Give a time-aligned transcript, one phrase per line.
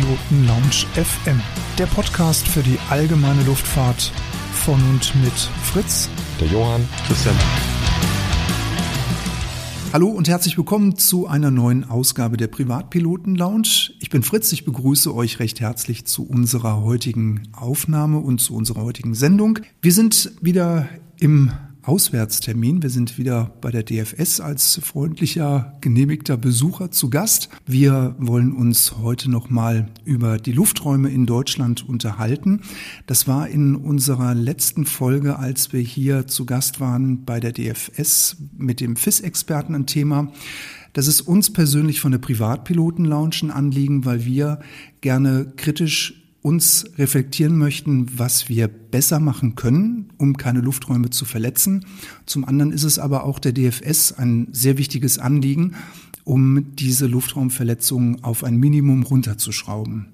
[0.00, 1.40] Privatpiloten Lounge FM,
[1.78, 4.12] der Podcast für die allgemeine Luftfahrt
[4.52, 6.08] von und mit Fritz,
[6.40, 7.34] der Johann, Christian.
[9.92, 13.90] Hallo und herzlich willkommen zu einer neuen Ausgabe der Privatpiloten Lounge.
[14.00, 18.82] Ich bin Fritz, ich begrüße euch recht herzlich zu unserer heutigen Aufnahme und zu unserer
[18.82, 19.58] heutigen Sendung.
[19.82, 21.52] Wir sind wieder im
[21.90, 22.84] Auswärtstermin.
[22.84, 27.48] Wir sind wieder bei der DFS als freundlicher, genehmigter Besucher zu Gast.
[27.66, 32.60] Wir wollen uns heute nochmal über die Lufträume in Deutschland unterhalten.
[33.08, 38.36] Das war in unserer letzten Folge, als wir hier zu Gast waren bei der DFS
[38.56, 40.32] mit dem FIS-Experten ein Thema.
[40.92, 44.60] Das ist uns persönlich von der Privatpiloten-Lounge ein Anliegen, weil wir
[45.00, 51.84] gerne kritisch uns reflektieren möchten, was wir besser machen können, um keine Lufträume zu verletzen.
[52.26, 55.74] Zum anderen ist es aber auch der DFS ein sehr wichtiges Anliegen,
[56.24, 60.06] um diese Luftraumverletzungen auf ein Minimum runterzuschrauben.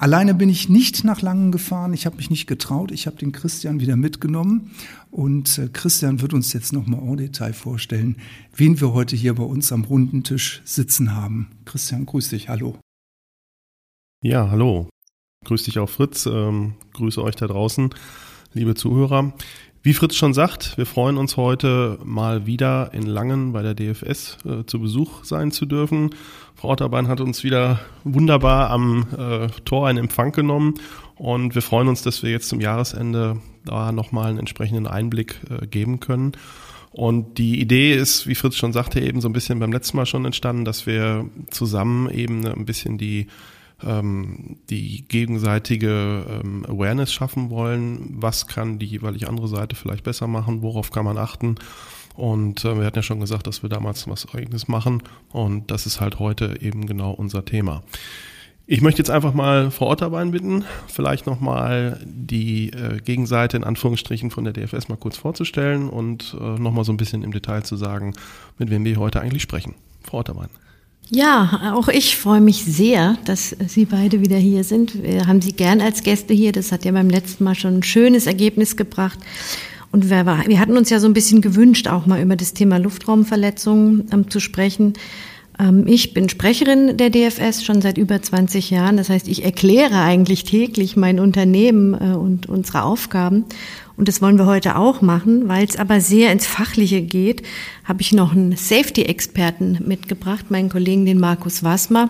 [0.00, 1.92] Alleine bin ich nicht nach Langen gefahren.
[1.92, 2.90] Ich habe mich nicht getraut.
[2.90, 4.70] Ich habe den Christian wieder mitgenommen.
[5.10, 8.16] Und äh, Christian wird uns jetzt nochmal en Detail vorstellen,
[8.56, 11.48] wen wir heute hier bei uns am runden Tisch sitzen haben.
[11.66, 12.48] Christian, grüß dich.
[12.48, 12.78] Hallo.
[14.22, 14.88] Ja, hallo.
[15.46, 17.88] Grüß dich auch Fritz, ähm, grüße euch da draußen,
[18.52, 19.32] liebe Zuhörer.
[19.82, 24.36] Wie Fritz schon sagt, wir freuen uns heute mal wieder in Langen bei der DFS
[24.44, 26.10] äh, zu Besuch sein zu dürfen.
[26.54, 30.74] Frau Otterbein hat uns wieder wunderbar am äh, Tor einen Empfang genommen
[31.14, 35.66] und wir freuen uns, dass wir jetzt zum Jahresende da nochmal einen entsprechenden Einblick äh,
[35.66, 36.32] geben können.
[36.90, 40.06] Und die Idee ist, wie Fritz schon sagte, eben so ein bisschen beim letzten Mal
[40.06, 43.28] schon entstanden, dass wir zusammen eben ein bisschen die
[43.84, 48.16] ähm, die gegenseitige ähm, Awareness schaffen wollen.
[48.20, 50.62] Was kann die jeweilige andere Seite vielleicht besser machen?
[50.62, 51.56] Worauf kann man achten?
[52.16, 55.02] Und äh, wir hatten ja schon gesagt, dass wir damals was Eigenes machen.
[55.32, 57.82] Und das ist halt heute eben genau unser Thema.
[58.72, 64.30] Ich möchte jetzt einfach mal Frau Otterbein bitten, vielleicht nochmal die äh, Gegenseite in Anführungsstrichen
[64.30, 67.74] von der DFS mal kurz vorzustellen und äh, nochmal so ein bisschen im Detail zu
[67.76, 68.14] sagen,
[68.58, 69.74] mit wem wir heute eigentlich sprechen.
[70.04, 70.50] Frau Otterbein.
[71.12, 75.02] Ja, auch ich freue mich sehr, dass Sie beide wieder hier sind.
[75.02, 76.52] Wir haben Sie gern als Gäste hier.
[76.52, 79.18] Das hat ja beim letzten Mal schon ein schönes Ergebnis gebracht.
[79.90, 82.78] Und wir, wir hatten uns ja so ein bisschen gewünscht, auch mal über das Thema
[82.78, 84.94] Luftraumverletzungen ähm, zu sprechen.
[85.58, 88.96] Ähm, ich bin Sprecherin der DFS schon seit über 20 Jahren.
[88.96, 93.46] Das heißt, ich erkläre eigentlich täglich mein Unternehmen äh, und unsere Aufgaben.
[94.00, 97.42] Und das wollen wir heute auch machen, weil es aber sehr ins Fachliche geht,
[97.84, 102.08] habe ich noch einen Safety-Experten mitgebracht, meinen Kollegen, den Markus Wasmer.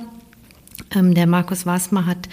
[0.95, 2.29] Ähm, der Markus Wasmer hat,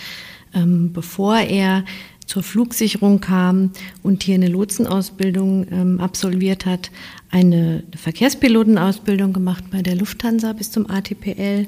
[0.54, 1.86] ähm, bevor er
[2.28, 3.72] zur Flugsicherung kam
[4.04, 6.92] und hier eine Lotsenausbildung ähm, absolviert hat,
[7.32, 11.66] eine Verkehrspilotenausbildung gemacht bei der Lufthansa bis zum ATPL,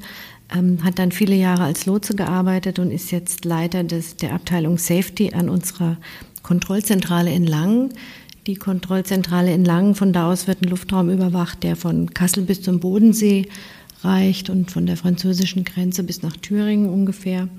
[0.55, 4.77] ähm, hat dann viele Jahre als Lotse gearbeitet und ist jetzt Leiter des, der Abteilung
[4.77, 5.97] Safety an unserer
[6.49, 7.93] Kontrollzentrale in Langen.
[8.47, 12.63] Die Kontrollzentrale in Langen, von da aus wird ein Luftraum überwacht, der von Kassel bis
[12.63, 13.47] zum Bodensee
[14.01, 17.49] reicht und von der französischen Grenze bis nach Thüringen ungefähr.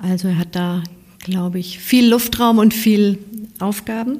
[0.00, 0.82] Also er hat da,
[1.20, 3.20] glaube ich, viel Luftraum und viel
[3.60, 4.18] Aufgaben.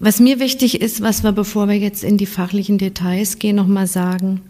[0.00, 3.86] Was mir wichtig ist, was wir, bevor wir jetzt in die fachlichen Details gehen, nochmal
[3.86, 4.40] sagen,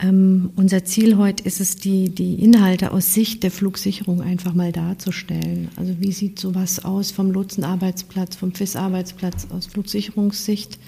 [0.00, 4.70] ähm, unser Ziel heute ist es, die, die Inhalte aus Sicht der Flugsicherung einfach mal
[4.70, 5.68] darzustellen.
[5.76, 10.78] Also wie sieht sowas aus vom Lotsenarbeitsplatz, vom FIS-Arbeitsplatz aus Flugsicherungssicht?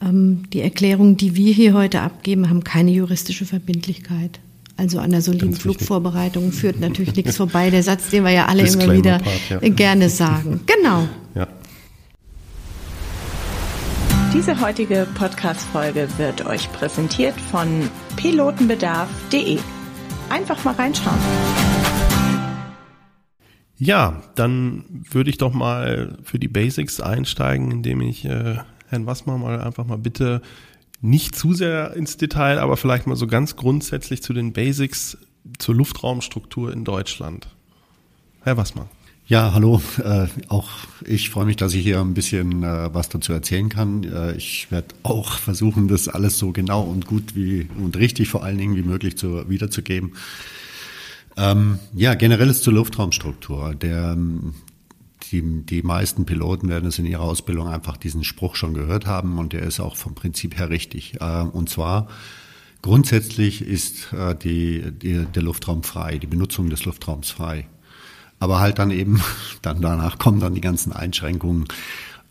[0.00, 4.38] Ähm, die Erklärungen, die wir hier heute abgeben, haben keine juristische Verbindlichkeit.
[4.76, 7.70] Also an der soliden Flugvorbereitung führt natürlich nichts vorbei.
[7.70, 9.68] Der Satz, den wir ja alle immer wieder Part, ja.
[9.70, 10.60] gerne sagen.
[10.66, 11.08] Genau.
[11.34, 11.48] Ja.
[14.34, 19.58] Diese heutige Podcast-Folge wird euch präsentiert von pilotenbedarf.de.
[20.28, 21.18] Einfach mal reinschauen.
[23.76, 28.56] Ja, dann würde ich doch mal für die Basics einsteigen, indem ich äh,
[28.88, 30.42] Herrn Wassmer mal einfach mal bitte
[31.00, 35.18] nicht zu sehr ins Detail, aber vielleicht mal so ganz grundsätzlich zu den Basics
[35.58, 37.48] zur Luftraumstruktur in Deutschland.
[38.42, 38.88] Herr Wassmann.
[39.26, 39.80] Ja, hallo.
[40.04, 40.68] Äh, auch
[41.06, 44.04] ich freue mich, dass ich hier ein bisschen äh, was dazu erzählen kann.
[44.04, 48.44] Äh, ich werde auch versuchen, das alles so genau und gut wie und richtig vor
[48.44, 50.12] allen Dingen wie möglich zu, wiederzugeben.
[51.38, 53.74] Ähm, ja, generell ist zur Luftraumstruktur.
[53.74, 54.14] Der,
[55.32, 59.38] die, die meisten Piloten werden es in ihrer Ausbildung einfach diesen Spruch schon gehört haben
[59.38, 61.14] und der ist auch vom Prinzip her richtig.
[61.22, 62.08] Äh, und zwar
[62.82, 67.68] grundsätzlich ist äh, die, die, der Luftraum frei, die Benutzung des Luftraums frei.
[68.44, 69.22] Aber halt dann eben,
[69.62, 71.64] dann danach kommen dann die ganzen Einschränkungen,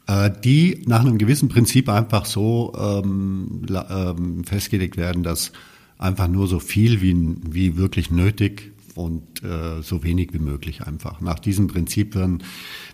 [0.06, 5.54] äh, die nach einem gewissen Prinzip einfach so ähm, ähm, festgelegt werden, dass
[5.98, 11.20] einfach nur so viel wie, wie wirklich nötig und äh, so wenig wie möglich einfach.
[11.20, 12.44] Nach diesem Prinzip werden,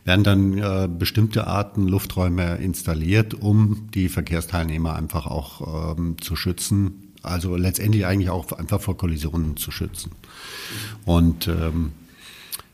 [0.06, 7.12] werden dann äh, bestimmte Arten Lufträume installiert, um die Verkehrsteilnehmer einfach auch ähm, zu schützen.
[7.22, 10.12] Also letztendlich eigentlich auch einfach vor Kollisionen zu schützen.
[11.04, 11.92] Und ähm,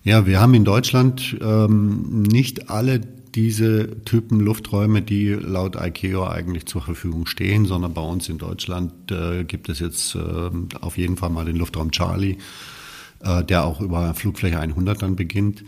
[0.05, 6.67] ja, wir haben in Deutschland ähm, nicht alle diese Typen Lufträume, die laut ICAO eigentlich
[6.67, 10.19] zur Verfügung stehen, sondern bei uns in Deutschland äh, gibt es jetzt äh,
[10.79, 12.37] auf jeden Fall mal den Luftraum Charlie,
[13.21, 15.63] äh, der auch über Flugfläche 100 dann beginnt.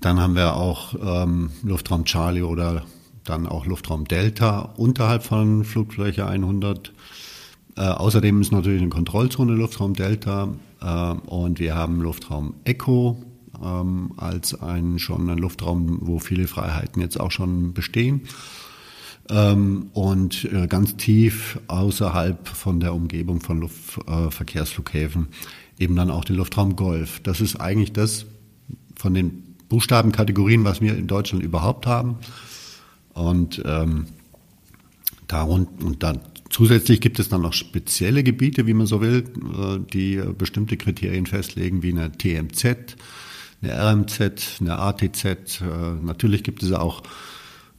[0.00, 2.84] Dann haben wir auch ähm, Luftraum Charlie oder
[3.24, 6.92] dann auch Luftraum Delta unterhalb von Flugfläche 100.
[7.76, 10.48] Äh, außerdem ist natürlich eine Kontrollzone Luftraum Delta
[10.82, 13.22] äh, und wir haben Luftraum Echo
[13.62, 18.22] ähm, als ein schon ein Luftraum, wo viele Freiheiten jetzt auch schon bestehen.
[19.30, 25.28] Ähm, und äh, ganz tief außerhalb von der Umgebung von Luftverkehrsflughäfen
[25.78, 27.20] äh, eben dann auch den Luftraum Golf.
[27.22, 28.26] Das ist eigentlich das
[28.96, 32.16] von den Buchstabenkategorien, was wir in Deutschland überhaupt haben.
[33.12, 34.06] Und ähm,
[35.26, 36.20] darun, und dann
[36.50, 41.26] zusätzlich gibt es dann noch spezielle Gebiete, wie man so will, äh, die bestimmte Kriterien
[41.26, 42.96] festlegen, wie eine TMZ,
[43.62, 45.24] eine RMZ, eine ATZ.
[45.24, 45.64] Äh,
[46.02, 47.02] natürlich gibt es auch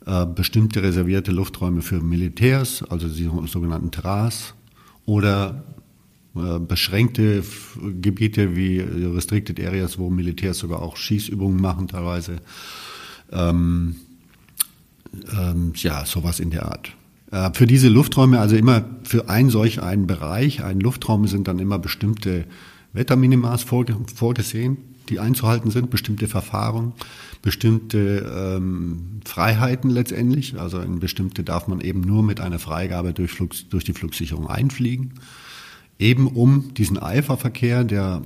[0.05, 4.53] äh, bestimmte reservierte Lufträume für Militärs, also die sogenannten TRAS,
[5.05, 5.63] oder
[6.35, 7.43] äh, beschränkte
[8.01, 12.37] Gebiete wie Restricted Areas, wo Militärs sogar auch Schießübungen machen teilweise.
[13.31, 13.95] Ähm,
[15.31, 16.93] ähm, ja, sowas in der Art.
[17.31, 21.59] Äh, für diese Lufträume, also immer für ein solch einen Bereich, einen Luftraum sind dann
[21.59, 22.45] immer bestimmte
[22.93, 26.93] Wetterminimas vorgesehen die einzuhalten sind, bestimmte Verfahren,
[27.41, 30.59] bestimmte ähm, Freiheiten letztendlich.
[30.59, 34.47] Also in bestimmte darf man eben nur mit einer Freigabe durch, Flug, durch die Flugsicherung
[34.47, 35.13] einfliegen.
[35.97, 38.21] Eben um diesen Eiferverkehr, der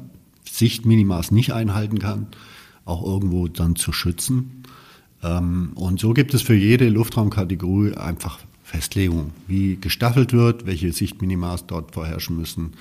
[0.50, 2.28] Sichtminimas nicht einhalten kann,
[2.86, 4.64] auch irgendwo dann zu schützen.
[5.24, 11.66] Ähm, und so gibt es für jede Luftraumkategorie einfach Festlegungen, wie gestaffelt wird, welche Sichtminimas
[11.68, 12.72] dort vorherrschen müssen,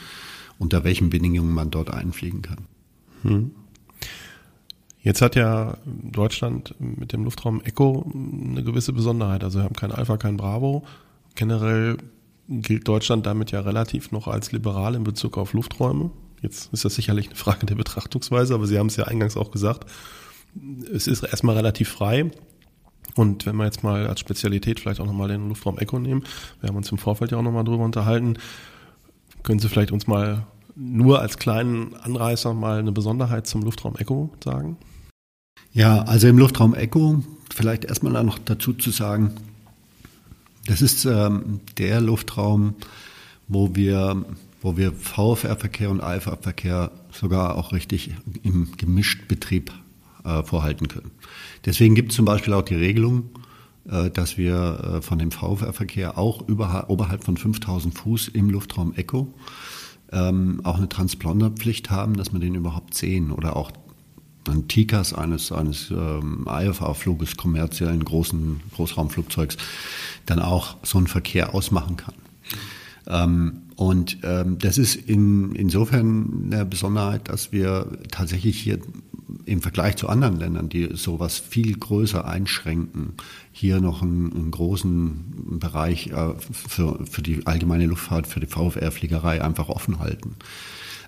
[0.58, 2.58] unter welchen Bedingungen man dort einfliegen kann.
[3.22, 3.50] Hm.
[5.02, 9.42] Jetzt hat ja Deutschland mit dem Luftraum Echo eine gewisse Besonderheit.
[9.42, 10.84] Also wir haben kein Alpha, kein Bravo.
[11.34, 11.96] Generell
[12.48, 16.10] gilt Deutschland damit ja relativ noch als liberal in Bezug auf Lufträume.
[16.40, 19.50] Jetzt ist das sicherlich eine Frage der Betrachtungsweise, aber Sie haben es ja eingangs auch
[19.50, 19.90] gesagt.
[20.92, 22.30] Es ist erstmal relativ frei.
[23.16, 26.22] Und wenn wir jetzt mal als Spezialität vielleicht auch nochmal den Luftraum Echo nehmen,
[26.60, 28.38] wir haben uns im Vorfeld ja auch nochmal drüber unterhalten,
[29.42, 30.46] können Sie vielleicht uns mal
[30.76, 34.76] nur als kleinen Anreißer mal eine Besonderheit zum Luftraum Echo sagen?
[35.74, 39.32] Ja, also im Luftraum Echo, vielleicht erstmal noch dazu zu sagen,
[40.66, 42.74] das ist ähm, der Luftraum,
[43.48, 44.22] wo wir,
[44.60, 49.72] wo wir VFR-Verkehr und AFR-Verkehr sogar auch richtig im Gemischtbetrieb
[50.24, 51.10] äh, vorhalten können.
[51.64, 53.30] Deswegen gibt es zum Beispiel auch die Regelung,
[53.88, 59.32] äh, dass wir äh, von dem VFR-Verkehr auch oberhalb von 5000 Fuß im Luftraum Echo
[60.12, 63.72] ähm, auch eine Transponderpflicht haben, dass wir den überhaupt sehen oder auch
[64.48, 69.56] ein TICAS eines, eines ähm, IFA-Fluges, kommerziellen großen Großraumflugzeugs,
[70.26, 72.14] dann auch so einen Verkehr ausmachen kann.
[73.06, 78.78] Ähm, und ähm, das ist in, insofern eine Besonderheit, dass wir tatsächlich hier
[79.46, 83.14] im Vergleich zu anderen Ländern, die sowas viel größer einschränken,
[83.50, 89.42] hier noch einen, einen großen Bereich äh, für, für die allgemeine Luftfahrt, für die VFR-Fliegerei
[89.42, 90.36] einfach offen halten.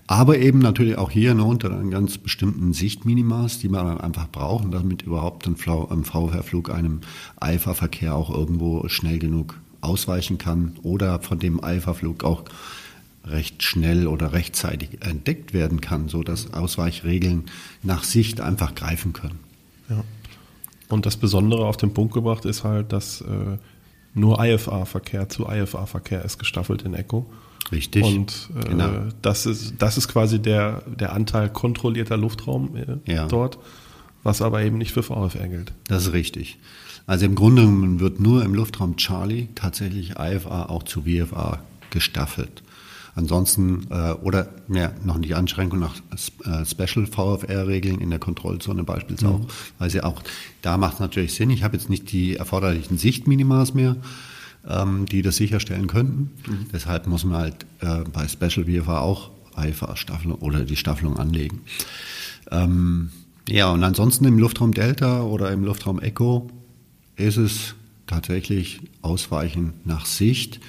[0.07, 4.29] Aber eben natürlich auch hier nur unter einem ganz bestimmten Sichtminimas, die man dann einfach
[4.29, 7.01] braucht, damit überhaupt ein VFR-Flug einem
[7.37, 12.43] Alpha-Verkehr auch irgendwo schnell genug ausweichen kann oder von dem Alpha-Flug auch
[13.25, 17.45] recht schnell oder rechtzeitig entdeckt werden kann, so dass Ausweichregeln
[17.81, 19.39] nach Sicht einfach greifen können.
[19.89, 20.03] Ja.
[20.89, 23.57] Und das Besondere auf den Punkt gebracht ist halt, dass äh,
[24.13, 27.25] nur IFA-Verkehr zu IFA-Verkehr ist gestaffelt in Echo.
[27.71, 28.03] Richtig.
[28.03, 28.89] Und äh, genau.
[29.21, 33.27] das, ist, das ist quasi der, der Anteil kontrollierter Luftraum äh, ja.
[33.27, 33.57] dort,
[34.23, 35.73] was aber eben nicht für VFR gilt.
[35.87, 36.57] Das ist richtig.
[37.07, 41.59] Also im Grunde wird nur im Luftraum Charlie tatsächlich IFA auch zu VFA
[41.91, 42.63] gestaffelt.
[43.17, 45.95] Ansonsten, äh, oder ja, noch nicht Anschränkung nach
[46.43, 49.45] äh, Special VFR-Regeln in der Kontrollzone beispielsweise mhm.
[49.45, 49.47] auch,
[49.79, 50.21] weil sie auch,
[50.61, 51.49] da macht es natürlich Sinn.
[51.49, 53.95] Ich habe jetzt nicht die erforderlichen Sichtminimas mehr,
[54.67, 56.31] ähm, die das sicherstellen könnten.
[56.47, 56.67] Mhm.
[56.73, 61.61] Deshalb muss man halt äh, bei Special VFA auch IFA-Staffelung oder die Staffelung anlegen.
[62.51, 63.11] Ähm,
[63.47, 66.49] ja, und ansonsten im Luftraum Delta oder im Luftraum Echo
[67.15, 67.75] ist es
[68.07, 70.59] tatsächlich Ausweichen nach Sicht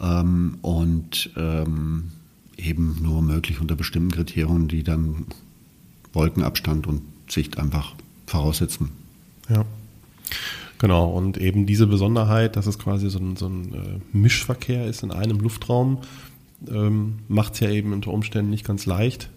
[0.00, 2.12] ähm, und ähm,
[2.56, 5.26] eben nur möglich unter bestimmten Kriterien, die dann
[6.12, 7.94] Wolkenabstand und Sicht einfach
[8.26, 8.90] voraussetzen.
[9.48, 9.64] Ja.
[10.84, 15.02] Genau, und eben diese Besonderheit, dass es quasi so ein, so ein äh, Mischverkehr ist
[15.02, 16.00] in einem Luftraum,
[16.68, 19.30] ähm, macht es ja eben unter Umständen nicht ganz leicht.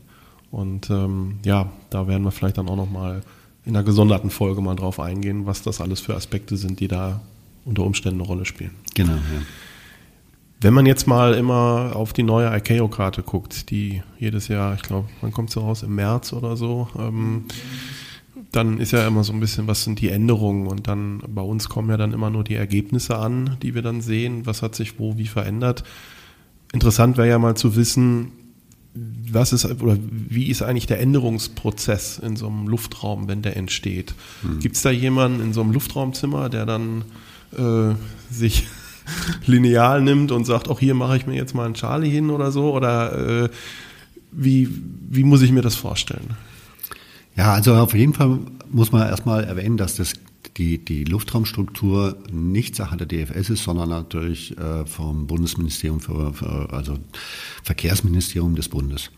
[0.52, 3.22] Und ähm, ja, da werden wir vielleicht dann auch nochmal
[3.64, 7.22] in einer gesonderten Folge mal drauf eingehen, was das alles für Aspekte sind, die da
[7.64, 8.72] unter Umständen eine Rolle spielen.
[8.94, 9.42] Genau, ja.
[10.60, 15.08] Wenn man jetzt mal immer auf die neue ICAO-Karte guckt, die jedes Jahr, ich glaube,
[15.22, 15.82] wann kommt sie raus?
[15.82, 17.46] Im März oder so, ähm,
[18.52, 21.70] dann ist ja immer so ein bisschen, was sind die Änderungen und dann bei uns
[21.70, 25.00] kommen ja dann immer nur die Ergebnisse an, die wir dann sehen, was hat sich
[25.00, 25.84] wo wie verändert.
[26.74, 28.32] Interessant wäre ja mal zu wissen,
[29.32, 34.16] was ist oder wie ist eigentlich der Änderungsprozess in so einem Luftraum, wenn der entsteht?
[34.42, 34.60] Hm.
[34.60, 37.04] Gibt es da jemanden in so einem Luftraumzimmer, der dann
[37.58, 37.94] äh,
[38.32, 38.68] sich
[39.46, 42.52] lineal nimmt und sagt, auch hier mache ich mir jetzt mal einen Charlie hin oder
[42.52, 42.74] so?
[42.74, 43.50] Oder äh,
[44.32, 44.70] wie,
[45.10, 46.36] wie muss ich mir das vorstellen?
[47.38, 48.40] Ja, also auf jeden Fall
[48.70, 50.14] muss man erstmal erwähnen, dass das
[50.58, 56.74] die, die Luftraumstruktur nicht Sache der DFS ist, sondern natürlich äh, vom Bundesministerium für, für,
[56.74, 56.98] also
[57.64, 59.12] Verkehrsministerium des Bundes.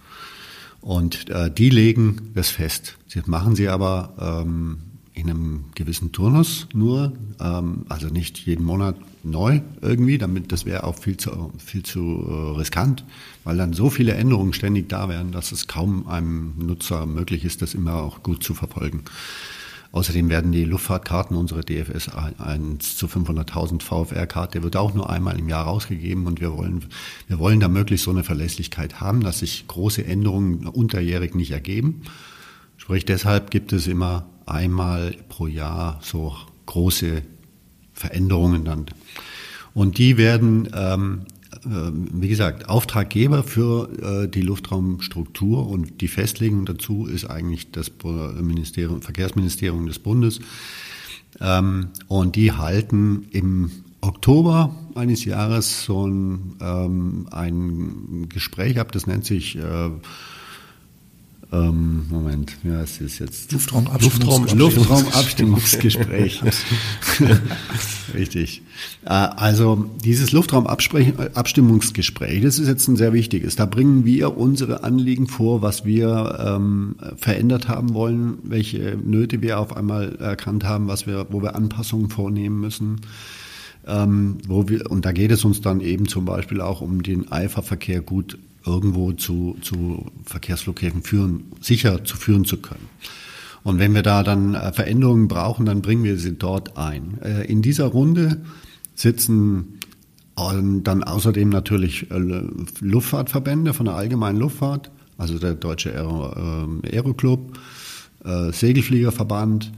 [0.82, 2.98] Und äh, die legen das fest.
[3.14, 4.80] Das machen sie aber ähm,
[5.20, 10.84] in einem gewissen Turnus nur, ähm, also nicht jeden Monat neu irgendwie, damit das wäre
[10.84, 13.04] auch viel zu, viel zu äh, riskant,
[13.44, 17.62] weil dann so viele Änderungen ständig da wären, dass es kaum einem Nutzer möglich ist,
[17.62, 19.04] das immer auch gut zu verfolgen.
[19.92, 25.50] Außerdem werden die Luftfahrtkarten, unsere DFS 1 zu 500.000 VFR-Karte, wird auch nur einmal im
[25.50, 26.86] Jahr rausgegeben und wir wollen,
[27.28, 32.04] wir wollen da möglichst so eine Verlässlichkeit haben, dass sich große Änderungen unterjährig nicht ergeben.
[32.78, 37.24] Sprich, deshalb gibt es immer einmal pro Jahr so große
[37.94, 38.86] Veränderungen dann.
[39.74, 41.26] Und die werden ähm,
[41.66, 43.90] äh, wie gesagt, Auftraggeber für
[44.24, 47.92] äh, die Luftraumstruktur und die Festlegung dazu ist eigentlich das
[48.40, 50.40] Ministerium, Verkehrsministerium des Bundes.
[51.42, 59.08] Ähm, und die halten im Oktober eines Jahres so ein, ähm, ein Gespräch ab, das
[59.08, 59.90] nennt sich äh,
[61.52, 64.60] ähm, Moment, ja, es ist jetzt Luftraumabstimmungsgespräch.
[64.60, 66.44] Luftraumabstimmungsgespräch.
[68.14, 68.62] Richtig.
[69.04, 73.56] Äh, also dieses Luftraumabstimmungsgespräch, das ist jetzt ein sehr wichtiges.
[73.56, 79.60] Da bringen wir unsere Anliegen vor, was wir ähm, verändert haben wollen, welche Nöte wir
[79.60, 83.02] auf einmal erkannt haben, was wir, wo wir Anpassungen vornehmen müssen.
[83.88, 87.32] Ähm, wo wir, und da geht es uns dann eben zum Beispiel auch um den
[87.32, 92.88] Eiferverkehr gut irgendwo zu, zu Verkehrsflughäfen führen, sicher zu führen zu können.
[93.64, 97.20] Und wenn wir da dann äh, Veränderungen brauchen, dann bringen wir sie dort ein.
[97.22, 98.42] Äh, in dieser Runde
[98.96, 99.80] sitzen
[100.38, 102.44] ähm, dann außerdem natürlich äh,
[102.80, 107.60] Luftfahrtverbände von der allgemeinen Luftfahrt, also der Deutsche Aero, Aero Club,
[108.24, 109.74] Segelfliegerverband,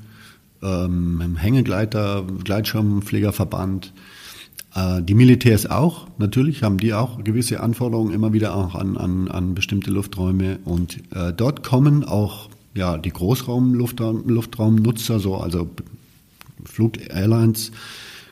[0.61, 3.91] ähm, Hängegleiter, Gleitschirmfliegerverband,
[4.73, 9.53] die Militärs auch, natürlich haben die auch gewisse Anforderungen immer wieder auch an, an, an
[9.53, 15.69] bestimmte Lufträume und äh, dort kommen auch ja, die Großraumluftraumnutzer, so also
[16.63, 17.71] Flug-Airlines,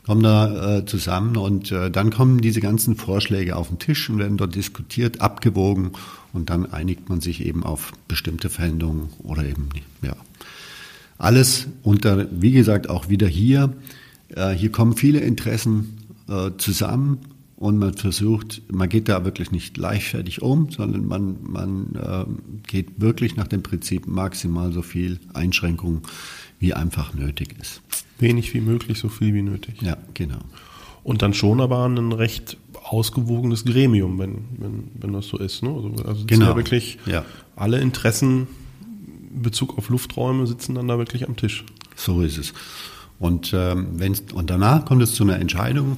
[0.05, 4.17] kommen da äh, zusammen und äh, dann kommen diese ganzen Vorschläge auf den Tisch und
[4.17, 5.91] werden dort diskutiert, abgewogen
[6.33, 9.69] und dann einigt man sich eben auf bestimmte Veränderungen oder eben.
[10.01, 10.15] Ja.
[11.17, 13.73] Alles unter, wie gesagt, auch wieder hier.
[14.29, 15.98] Äh, hier kommen viele Interessen
[16.29, 17.19] äh, zusammen
[17.59, 22.25] und man versucht, man geht da wirklich nicht leichtfertig um, sondern man, man äh,
[22.67, 26.03] geht wirklich nach dem Prinzip maximal so viel Einschränkung,
[26.59, 27.81] wie einfach nötig ist.
[28.17, 29.81] Wenig wie möglich, so viel wie nötig.
[29.81, 30.39] Ja, genau.
[31.03, 35.61] Und dann schon aber ein recht ausgewogenes Gremium, wenn, wenn, wenn das so ist.
[35.63, 35.69] Ne?
[35.69, 36.47] Also, also genau.
[36.47, 37.25] ja wirklich ja.
[37.55, 38.47] alle Interessen
[39.33, 41.65] in Bezug auf Lufträume sitzen dann da wirklich am Tisch.
[41.95, 42.53] So ist es.
[43.19, 43.99] Und, ähm,
[44.33, 45.97] und danach kommt es zu einer Entscheidung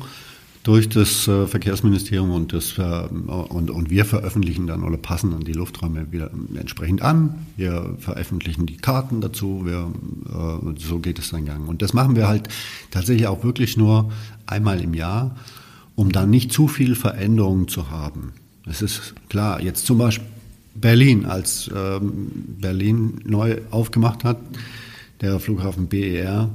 [0.63, 5.43] durch das äh, Verkehrsministerium und, das, äh, und, und wir veröffentlichen dann oder passen dann
[5.43, 7.47] die Lufträume wieder entsprechend an.
[7.57, 9.65] Wir veröffentlichen die Karten dazu.
[9.65, 9.91] Wir,
[10.29, 11.67] äh, so geht es dann gang.
[11.67, 12.47] Und das machen wir halt
[12.91, 14.11] tatsächlich auch wirklich nur
[14.45, 15.35] einmal im Jahr,
[15.95, 18.33] um dann nicht zu viel Veränderungen zu haben.
[18.69, 20.27] Es ist klar, jetzt zum Beispiel
[20.75, 24.37] Berlin, als ähm, Berlin neu aufgemacht hat,
[25.21, 26.49] der Flughafen BER,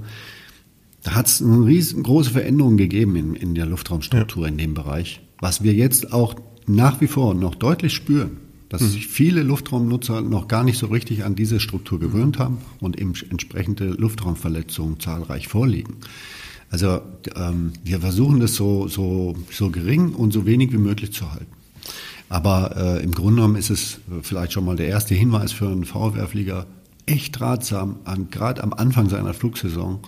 [1.07, 4.49] da hat es eine riesengroße Veränderung gegeben in, in der Luftraumstruktur ja.
[4.49, 6.35] in dem Bereich, was wir jetzt auch
[6.67, 8.39] nach wie vor noch deutlich spüren,
[8.71, 8.89] dass mhm.
[8.89, 13.13] sich viele Luftraumnutzer noch gar nicht so richtig an diese Struktur gewöhnt haben und eben
[13.31, 15.95] entsprechende Luftraumverletzungen zahlreich vorliegen.
[16.71, 17.03] Also
[17.37, 21.53] ähm, wir versuchen das so, so, so gering und so wenig wie möglich zu halten.
[22.29, 25.85] Aber äh, im Grunde genommen ist es vielleicht schon mal der erste Hinweis für einen
[25.85, 26.67] VfR-Flieger,
[27.07, 28.01] echt ratsam,
[28.33, 30.01] gerade am Anfang seiner Flugsaison,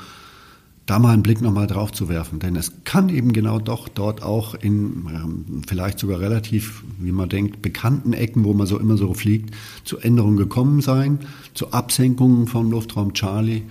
[0.88, 2.38] da mal einen Blick nochmal drauf zu werfen.
[2.38, 7.28] Denn es kann eben genau doch dort auch in ähm, vielleicht sogar relativ, wie man
[7.28, 9.54] denkt, bekannten Ecken, wo man so immer so fliegt,
[9.85, 11.21] zu Änderungen gekommen sein,
[11.52, 13.64] zu Absenkungen vom Luftraum Charlie.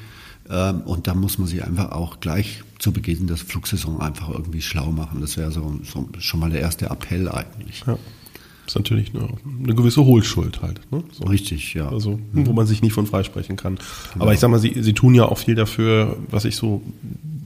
[0.47, 4.61] Ähm, und da muss man sich einfach auch gleich zu Beginn der Flugsaison einfach irgendwie
[4.61, 5.19] schlau machen.
[5.19, 7.83] Das wäre so, so schon mal der erste Appell eigentlich.
[7.87, 7.97] Ja
[8.67, 9.29] ist natürlich eine,
[9.63, 10.81] eine gewisse Hohlschuld halt.
[10.91, 11.03] Ne?
[11.11, 11.25] So.
[11.25, 11.89] Richtig, ja.
[11.89, 13.79] Also, wo man sich nicht von freisprechen kann.
[14.13, 14.25] Genau.
[14.25, 16.81] Aber ich sag mal, sie, sie tun ja auch viel dafür, was ich so,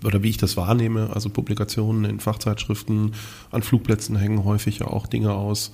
[0.03, 3.13] oder wie ich das wahrnehme, also Publikationen in Fachzeitschriften,
[3.51, 5.71] an Flugplätzen hängen häufig ja auch Dinge aus.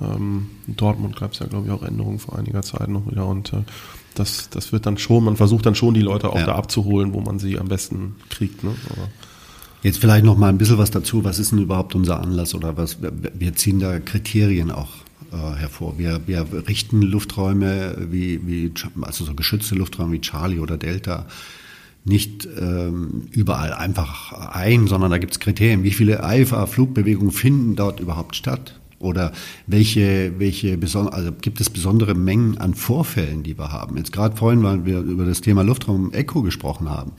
[0.00, 3.26] Ähm, in Dortmund gab es ja, glaube ich, auch Änderungen vor einiger Zeit noch wieder
[3.26, 3.62] und äh,
[4.14, 6.46] das, das wird dann schon, man versucht dann schon die Leute auch ja.
[6.46, 8.64] da abzuholen, wo man sie am besten kriegt.
[8.64, 8.74] Ne?
[8.90, 9.08] Aber
[9.82, 11.24] Jetzt vielleicht noch mal ein bisschen was dazu.
[11.24, 12.98] Was ist denn überhaupt unser Anlass oder was?
[13.00, 14.90] Wir ziehen da Kriterien auch
[15.32, 15.94] äh, hervor.
[15.96, 21.26] Wir, wir richten Lufträume wie, wie, also so geschützte Lufträume wie Charlie oder Delta
[22.04, 25.82] nicht ähm, überall einfach ein, sondern da gibt es Kriterien.
[25.82, 28.78] Wie viele IFA-Flugbewegungen finden dort überhaupt statt?
[28.98, 29.32] Oder
[29.66, 30.78] welche, welche
[31.10, 33.96] also gibt es besondere Mengen an Vorfällen, die wir haben?
[33.96, 37.12] Jetzt gerade vorhin, weil wir über das Thema Luftraum Echo gesprochen haben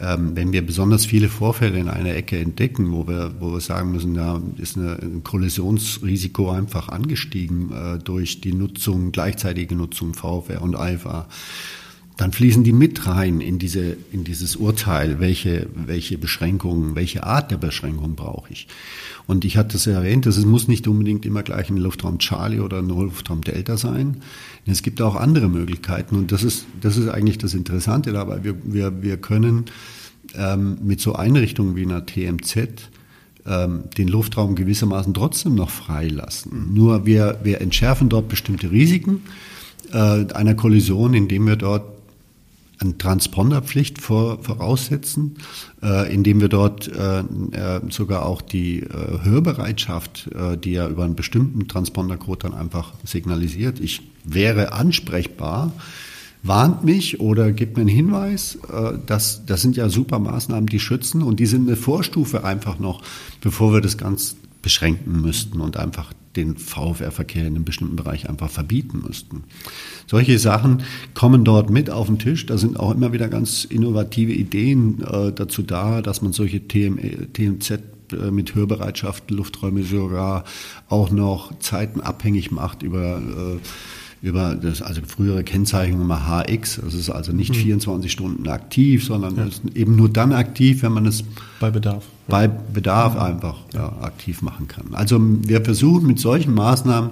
[0.00, 3.92] ähm, wenn wir besonders viele Vorfälle in einer Ecke entdecken, wo wir, wo wir sagen
[3.92, 10.62] müssen, da ist eine, ein Kollisionsrisiko einfach angestiegen äh, durch die Nutzung, gleichzeitige Nutzung VFR
[10.62, 11.28] und IFA,
[12.18, 17.52] dann fließen die mit rein in, diese, in dieses Urteil, welche, welche Beschränkungen, welche Art
[17.52, 18.66] der Beschränkung brauche ich.
[19.28, 22.58] Und ich hatte es ja erwähnt, es muss nicht unbedingt immer gleich ein Luftraum Charlie
[22.58, 24.22] oder ein Luftraum Delta sein.
[24.70, 28.44] Es gibt auch andere Möglichkeiten und das ist, das ist eigentlich das Interessante dabei.
[28.44, 29.64] Wir, wir, wir können
[30.34, 32.90] ähm, mit so Einrichtungen wie einer TMZ
[33.46, 36.74] ähm, den Luftraum gewissermaßen trotzdem noch freilassen.
[36.74, 39.22] Nur wir, wir entschärfen dort bestimmte Risiken
[39.92, 41.84] äh, einer Kollision, indem wir dort
[42.80, 45.36] eine Transponderpflicht vor, voraussetzen,
[45.82, 48.84] äh, indem wir dort äh, äh, sogar auch die
[49.22, 50.30] Hörbereitschaft,
[50.62, 54.02] die ja über einen bestimmten Transpondercode dann einfach signalisiert, ich
[54.34, 55.72] wäre ansprechbar,
[56.42, 58.58] warnt mich oder gibt mir einen Hinweis.
[58.72, 62.78] Äh, das, das sind ja super Maßnahmen, die schützen und die sind eine Vorstufe einfach
[62.78, 63.02] noch,
[63.40, 68.50] bevor wir das ganz beschränken müssten und einfach den VfR-Verkehr in einem bestimmten Bereich einfach
[68.50, 69.44] verbieten müssten.
[70.06, 70.82] Solche Sachen
[71.14, 72.46] kommen dort mit auf den Tisch.
[72.46, 76.98] Da sind auch immer wieder ganz innovative Ideen äh, dazu da, dass man solche TM,
[77.32, 77.70] TMZ
[78.12, 80.44] äh, mit Hörbereitschaft, Lufträume sogar
[80.88, 83.58] auch noch zeitenabhängig macht über äh,
[84.20, 86.80] über das, also frühere Kennzeichnung immer HX.
[86.82, 87.60] Das ist also nicht mhm.
[87.60, 89.46] 24 Stunden aktiv, sondern ja.
[89.74, 91.24] eben nur dann aktiv, wenn man es
[91.60, 92.04] bei Bedarf.
[92.26, 93.24] Bei Bedarf ja.
[93.24, 94.86] einfach ja, aktiv machen kann.
[94.92, 97.10] Also wir versuchen mit solchen Maßnahmen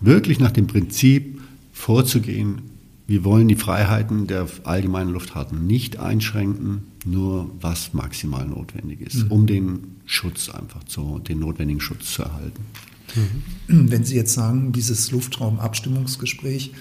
[0.00, 1.40] wirklich nach dem Prinzip
[1.72, 2.62] vorzugehen,
[3.06, 9.32] wir wollen die Freiheiten der allgemeinen Luftfahrt nicht einschränken, nur was maximal notwendig ist, mhm.
[9.32, 12.64] um den Schutz einfach zu, den notwendigen Schutz zu erhalten.
[13.14, 13.90] Mhm.
[13.90, 16.72] Wenn Sie jetzt sagen, dieses Luftraumabstimmungsgespräch,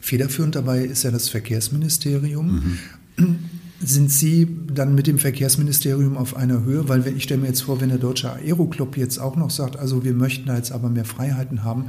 [0.00, 2.78] federführend dabei ist ja das Verkehrsministerium.
[3.16, 3.38] Mhm.
[3.84, 6.88] Sind Sie dann mit dem Verkehrsministerium auf einer Höhe?
[6.88, 9.76] Weil wenn, ich stelle mir jetzt vor, wenn der Deutsche Aeroclub jetzt auch noch sagt,
[9.76, 11.86] also wir möchten da jetzt aber mehr Freiheiten haben,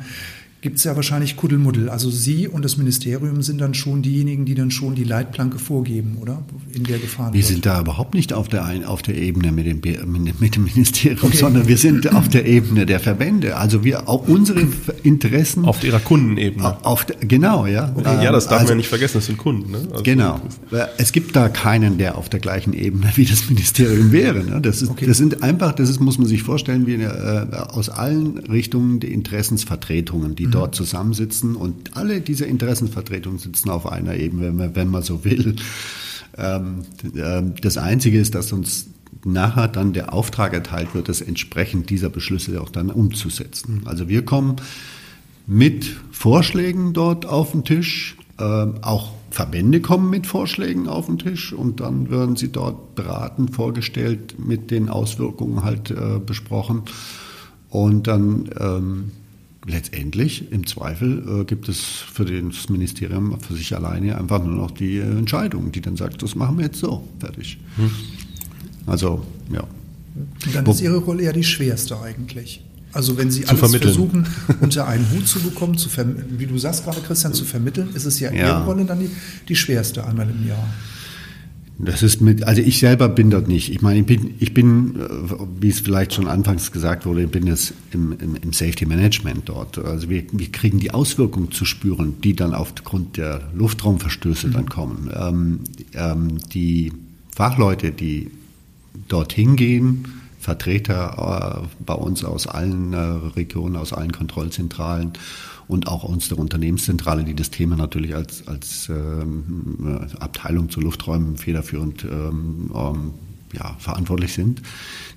[0.63, 1.89] gibt es ja wahrscheinlich Kuddelmuddel.
[1.89, 6.17] Also Sie und das Ministerium sind dann schon diejenigen, die dann schon die Leitplanke vorgeben,
[6.21, 6.41] oder?
[6.73, 7.47] In der gefahren Wir wird.
[7.47, 11.35] sind da überhaupt nicht auf der, auf der Ebene mit dem, mit dem Ministerium, okay.
[11.35, 13.57] sondern wir sind auf der Ebene der Verbände.
[13.57, 14.65] Also wir auch unsere
[15.03, 15.65] Interessen.
[15.65, 16.77] Auf ihrer Kundenebene.
[16.85, 17.91] Auf, genau, ja.
[17.93, 18.23] Okay.
[18.23, 19.69] Ja, das darf also, man ja nicht vergessen, das sind Kunden.
[19.69, 19.79] Ne?
[19.91, 20.39] Also genau.
[20.97, 24.41] Es gibt da keinen, der auf der gleichen Ebene wie das Ministerium wäre.
[24.45, 24.61] Ne?
[24.61, 25.07] Das, ist, okay.
[25.07, 29.01] das sind einfach, das ist, muss man sich vorstellen, wie eine, äh, aus allen Richtungen
[29.01, 34.75] die Interessensvertretungen, die dort zusammensitzen und alle diese Interessenvertretungen sitzen auf einer Ebene, wenn man,
[34.75, 35.55] wenn man so will.
[36.37, 36.83] Ähm,
[37.15, 38.87] ähm, das Einzige ist, dass uns
[39.25, 43.83] nachher dann der Auftrag erteilt wird, das entsprechend dieser Beschlüsse auch dann umzusetzen.
[43.85, 44.57] Also wir kommen
[45.45, 51.53] mit Vorschlägen dort auf den Tisch, ähm, auch Verbände kommen mit Vorschlägen auf den Tisch
[51.53, 56.83] und dann werden sie dort beraten, vorgestellt, mit den Auswirkungen halt äh, besprochen.
[57.69, 59.11] Und dann ähm,
[59.65, 64.71] letztendlich im Zweifel äh, gibt es für das Ministerium für sich alleine einfach nur noch
[64.71, 67.59] die äh, Entscheidung, die dann sagt, das machen wir jetzt so, fertig.
[67.77, 67.91] Hm.
[68.85, 69.63] Also, ja.
[70.45, 72.63] Und dann ist Ihre Rolle ja die schwerste eigentlich.
[72.91, 73.93] Also wenn Sie alles vermitteln.
[73.93, 74.27] versuchen,
[74.61, 75.89] unter einen Hut zu bekommen, zu
[76.37, 78.47] wie du sagst gerade, Christian, zu vermitteln, ist es ja, ja.
[78.49, 79.09] Ihre Rolle dann die,
[79.47, 80.67] die schwerste einmal im Jahr.
[81.79, 83.71] Das ist mit, also ich selber bin dort nicht.
[83.71, 87.29] Ich meine, ich bin, ich bin, äh, wie es vielleicht schon anfangs gesagt wurde, ich
[87.29, 89.79] bin jetzt im, im, im Safety Management dort.
[89.79, 94.53] Also wir, wir kriegen die Auswirkungen zu spüren, die dann aufgrund der Luftraumverstöße mhm.
[94.53, 95.11] dann kommen.
[95.13, 95.59] Ähm,
[95.93, 96.93] ähm, die
[97.35, 98.29] Fachleute, die
[99.07, 100.05] dorthin gehen,
[100.43, 105.13] Vertreter äh, bei uns aus allen äh, Regionen, aus allen Kontrollzentralen
[105.69, 111.37] und auch aus der Unternehmenszentrale, die das Thema natürlich als, als ähm, Abteilung zu Lufträumen
[111.37, 113.11] federführend ähm, ähm,
[113.53, 114.61] ja, verantwortlich sind.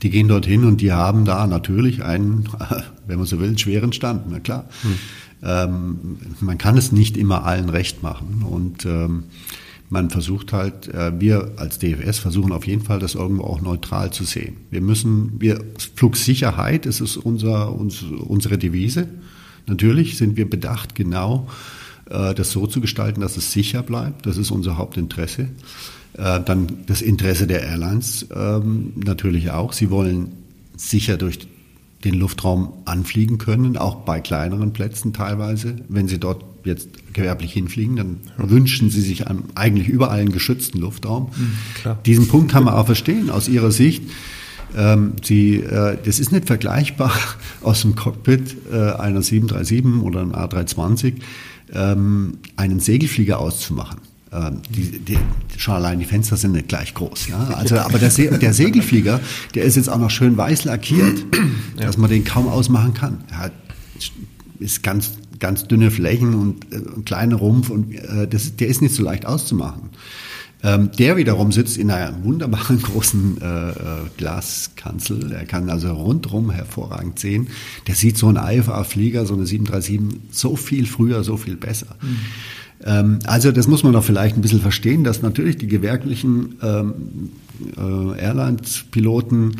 [0.02, 2.48] Die gehen dorthin und die haben da natürlich einen,
[3.08, 4.68] wenn man so will, einen schweren Stand, na klar.
[4.82, 4.94] Hm.
[5.42, 8.86] Ähm, man kann es nicht immer allen recht machen und
[9.88, 14.12] man versucht halt, äh, wir als DFS versuchen auf jeden Fall, das irgendwo auch neutral
[14.12, 14.56] zu sehen.
[14.70, 15.60] Wir müssen, wir,
[15.94, 19.08] Flugsicherheit, ist unser, uns, unsere Devise.
[19.66, 21.48] Natürlich sind wir bedacht, genau
[22.10, 24.26] äh, das so zu gestalten, dass es sicher bleibt.
[24.26, 25.48] Das ist unser Hauptinteresse.
[26.14, 29.72] Äh, dann das Interesse der Airlines ähm, natürlich auch.
[29.72, 30.32] Sie wollen
[30.76, 31.46] sicher durch
[32.04, 35.76] den Luftraum anfliegen können, auch bei kleineren Plätzen teilweise.
[35.88, 38.50] Wenn Sie dort jetzt gewerblich hinfliegen, dann ja.
[38.50, 39.24] wünschen Sie sich
[39.54, 41.30] eigentlich überall einen geschützten Luftraum.
[41.36, 44.02] Mhm, Diesen Punkt kann man auch verstehen aus Ihrer Sicht.
[44.76, 47.12] Ähm, sie, äh, das ist nicht vergleichbar
[47.62, 51.14] aus dem Cockpit äh, einer 737 oder einer A320
[51.72, 54.00] ähm, einen Segelflieger auszumachen.
[54.32, 55.18] Ähm, die, die,
[55.56, 57.28] schon allein die Fenster sind nicht gleich groß.
[57.28, 57.48] Ja?
[57.54, 59.20] Also, aber der, Se der Segelflieger,
[59.54, 61.24] der ist jetzt auch noch schön weiß lackiert,
[61.78, 61.86] ja.
[61.86, 63.24] dass man den kaum ausmachen kann.
[63.30, 63.52] Er hat,
[64.58, 68.82] ist ganz, ganz dünne Flächen und äh, ein kleiner Rumpf und äh, das, der ist
[68.82, 69.90] nicht so leicht auszumachen.
[70.62, 73.74] Ähm, der wiederum sitzt in einer wunderbaren großen äh, äh,
[74.16, 75.32] Glaskanzel.
[75.32, 77.48] Er kann also rundherum hervorragend sehen.
[77.86, 81.94] Der sieht so einen IFA-Flieger, so eine 737, so viel früher, so viel besser.
[82.00, 82.18] Mhm.
[82.84, 86.94] Ähm, also das muss man doch vielleicht ein bisschen verstehen, dass natürlich die gewerblichen ähm,
[87.76, 89.56] äh, Airlines-Piloten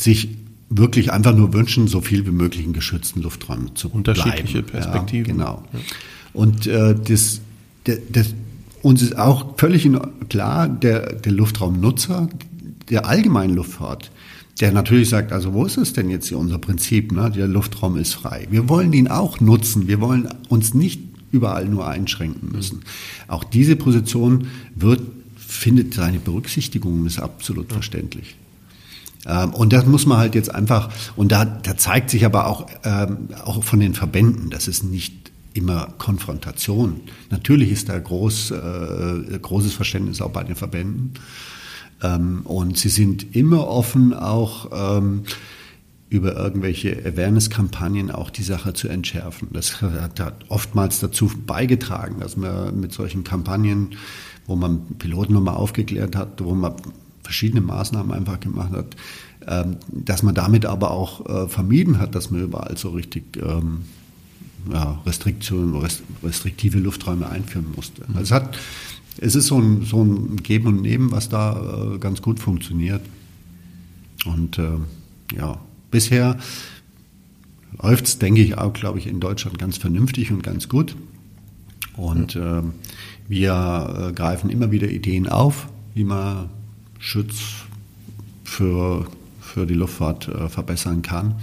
[0.00, 0.28] sich
[0.68, 4.62] wirklich einfach nur wünschen, so viel wie möglich in geschützten Lufträumen zu Unterschiedliche bleiben.
[4.62, 5.38] Unterschiedliche Perspektiven.
[5.38, 5.64] Ja, genau.
[6.32, 7.40] Und äh, das,
[7.84, 8.34] das,
[8.82, 9.88] uns ist auch völlig
[10.28, 12.28] klar, der, der Luftraumnutzer
[12.90, 14.10] der allgemeinen Luftfahrt,
[14.60, 17.12] der natürlich sagt, also wo ist es denn jetzt hier unser Prinzip?
[17.12, 17.30] Ne?
[17.30, 18.46] Der Luftraum ist frei.
[18.50, 19.86] Wir wollen ihn auch nutzen.
[19.86, 21.00] Wir wollen uns nicht
[21.32, 22.82] überall nur einschränken müssen.
[23.28, 25.02] Auch diese Position wird,
[25.36, 28.36] findet seine Berücksichtigung, ist absolut verständlich.
[29.26, 32.66] Ähm, und das muss man halt jetzt einfach, und da, da zeigt sich aber auch,
[32.84, 37.00] ähm, auch von den Verbänden, dass es nicht immer Konfrontation.
[37.30, 41.14] Natürlich ist da groß, äh, großes Verständnis auch bei den Verbänden.
[42.02, 45.22] Ähm, und sie sind immer offen, auch ähm,
[46.08, 49.48] über irgendwelche Awareness-Kampagnen auch die Sache zu entschärfen.
[49.52, 53.96] Das hat, hat oftmals dazu beigetragen, dass man mit solchen Kampagnen,
[54.46, 56.74] wo man Piloten nochmal aufgeklärt hat, wo man
[57.26, 58.96] verschiedene Maßnahmen einfach gemacht hat,
[59.46, 63.82] ähm, dass man damit aber auch äh, vermieden hat, dass man überall so richtig ähm,
[64.72, 65.74] ja, Restriktionen,
[66.22, 68.02] restriktive Lufträume einführen musste.
[68.14, 68.56] Also es, hat,
[69.18, 73.02] es ist so ein, so ein Geben und Nehmen, was da äh, ganz gut funktioniert.
[74.24, 74.78] Und äh,
[75.36, 75.58] ja,
[75.90, 76.38] bisher
[77.82, 80.96] läuft es, denke ich, auch, glaube ich, in Deutschland ganz vernünftig und ganz gut.
[81.96, 82.62] Und äh,
[83.28, 86.50] wir äh, greifen immer wieder Ideen auf, wie man
[86.98, 87.36] Schutz
[88.44, 89.06] für,
[89.40, 91.36] für die Luftfahrt äh, verbessern kann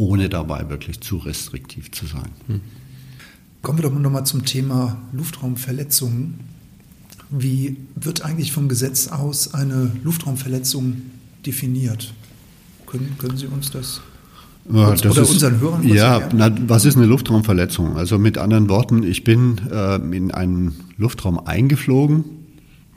[0.00, 2.30] ohne dabei wirklich zu restriktiv zu sein.
[2.46, 2.62] Hm.
[3.60, 6.40] Kommen wir doch nochmal zum Thema Luftraumverletzungen.
[7.28, 11.02] Wie wird eigentlich vom Gesetz aus eine Luftraumverletzung
[11.44, 12.14] definiert?
[12.86, 14.00] Können, können Sie uns das
[14.72, 17.96] ja, das oder ist, unseren Hörern Ja, na, was ist eine Luftraumverletzung?
[17.96, 22.24] Also mit anderen Worten, ich bin äh, in einen Luftraum eingeflogen,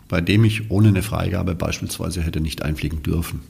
[0.07, 3.41] bei dem ich ohne eine Freigabe beispielsweise hätte nicht einfliegen dürfen.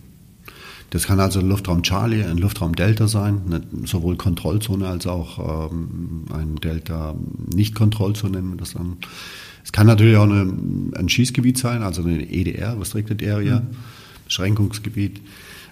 [0.93, 6.25] Das kann also ein Luftraum Charlie, ein Luftraum Delta sein, sowohl Kontrollzone als auch ähm,
[6.31, 7.15] ein Delta
[7.51, 8.97] Nicht-Kontrollzone nennen wir das dann.
[9.63, 10.53] Es kann natürlich auch eine,
[10.95, 13.75] ein Schießgebiet sein, also eine EDR, Restricted Area, mhm.
[14.25, 15.21] Beschränkungsgebiet.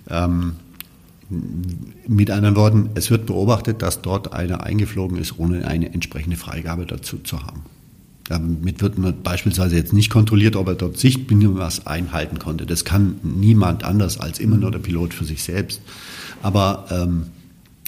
[0.10, 0.54] Ähm,
[2.08, 6.88] mit anderen Worten, es wird beobachtet, dass dort einer eingeflogen ist, ohne eine entsprechende Freigabe
[6.88, 7.62] dazu zu haben.
[8.32, 12.66] Damit wird man beispielsweise jetzt nicht kontrolliert, ob er dort Sichtbindung was einhalten konnte.
[12.66, 15.82] Das kann niemand anders als immer nur der Pilot für sich selbst.
[16.42, 17.24] Aber ähm,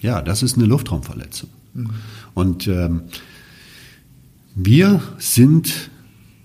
[0.02, 1.48] ja, das ist eine Luftraumverletzung.
[1.74, 1.90] Mhm.
[2.34, 3.04] Und ähm,
[4.54, 5.90] wir sind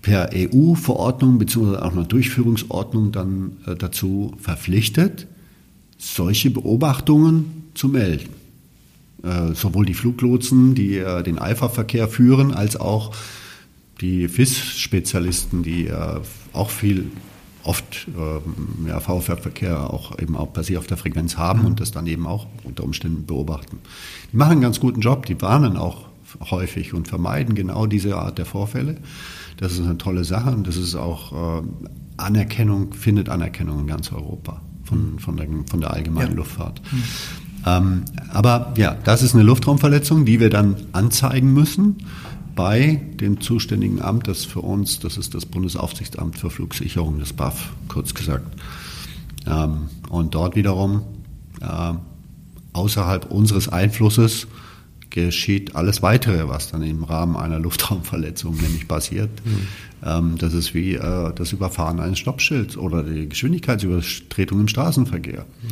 [0.01, 1.75] per EU-Verordnung bzw.
[1.79, 5.27] auch einer Durchführungsordnung dann äh, dazu verpflichtet,
[5.97, 8.29] solche Beobachtungen zu melden.
[9.23, 13.13] Äh, sowohl die Fluglotsen, die äh, den Alpha-Verkehr führen, als auch
[14.01, 16.19] die FIS-Spezialisten, die äh,
[16.53, 17.11] auch viel
[17.63, 21.91] oft ähm, ja, VfR-Verkehr auch eben auch bei sich auf der Frequenz haben und das
[21.91, 23.79] dann eben auch unter Umständen beobachten.
[24.31, 26.07] Die machen einen ganz guten Job, die warnen auch
[26.51, 28.97] häufig und vermeiden genau diese Art der Vorfälle.
[29.57, 31.63] Das ist eine tolle Sache und das ist auch äh,
[32.17, 36.37] Anerkennung, findet Anerkennung in ganz Europa von, von, der, von der allgemeinen ja.
[36.37, 36.81] Luftfahrt.
[36.91, 37.03] Mhm.
[37.65, 41.97] Ähm, aber ja, das ist eine Luftraumverletzung, die wir dann anzeigen müssen
[42.59, 47.71] bei dem zuständigen Amt, das für uns, das ist das Bundesaufsichtsamt für Flugsicherung, das BAF,
[47.87, 48.53] kurz gesagt.
[49.47, 51.03] Ähm, und dort wiederum
[51.61, 51.93] äh,
[52.73, 54.47] außerhalb unseres Einflusses
[55.09, 59.29] geschieht alles weitere, was dann im Rahmen einer Luftraumverletzung nämlich passiert.
[59.45, 59.67] Mhm.
[60.03, 65.67] Ähm, das ist wie äh, das Überfahren eines Stoppschilds oder die Geschwindigkeitsübertretung im Straßenverkehr, mhm.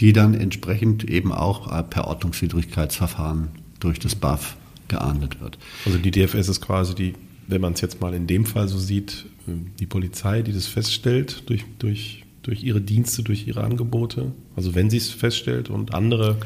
[0.00, 4.56] die dann entsprechend eben auch äh, per Ordnungswidrigkeitsverfahren durch das BAF
[4.88, 5.58] geahndet wird.
[5.86, 7.14] Also die DFS ist quasi die,
[7.46, 11.42] wenn man es jetzt mal in dem Fall so sieht, die Polizei, die das feststellt
[11.46, 14.32] durch, durch, durch ihre Dienste, durch ihre Angebote.
[14.56, 16.38] Also wenn sie es feststellt und andere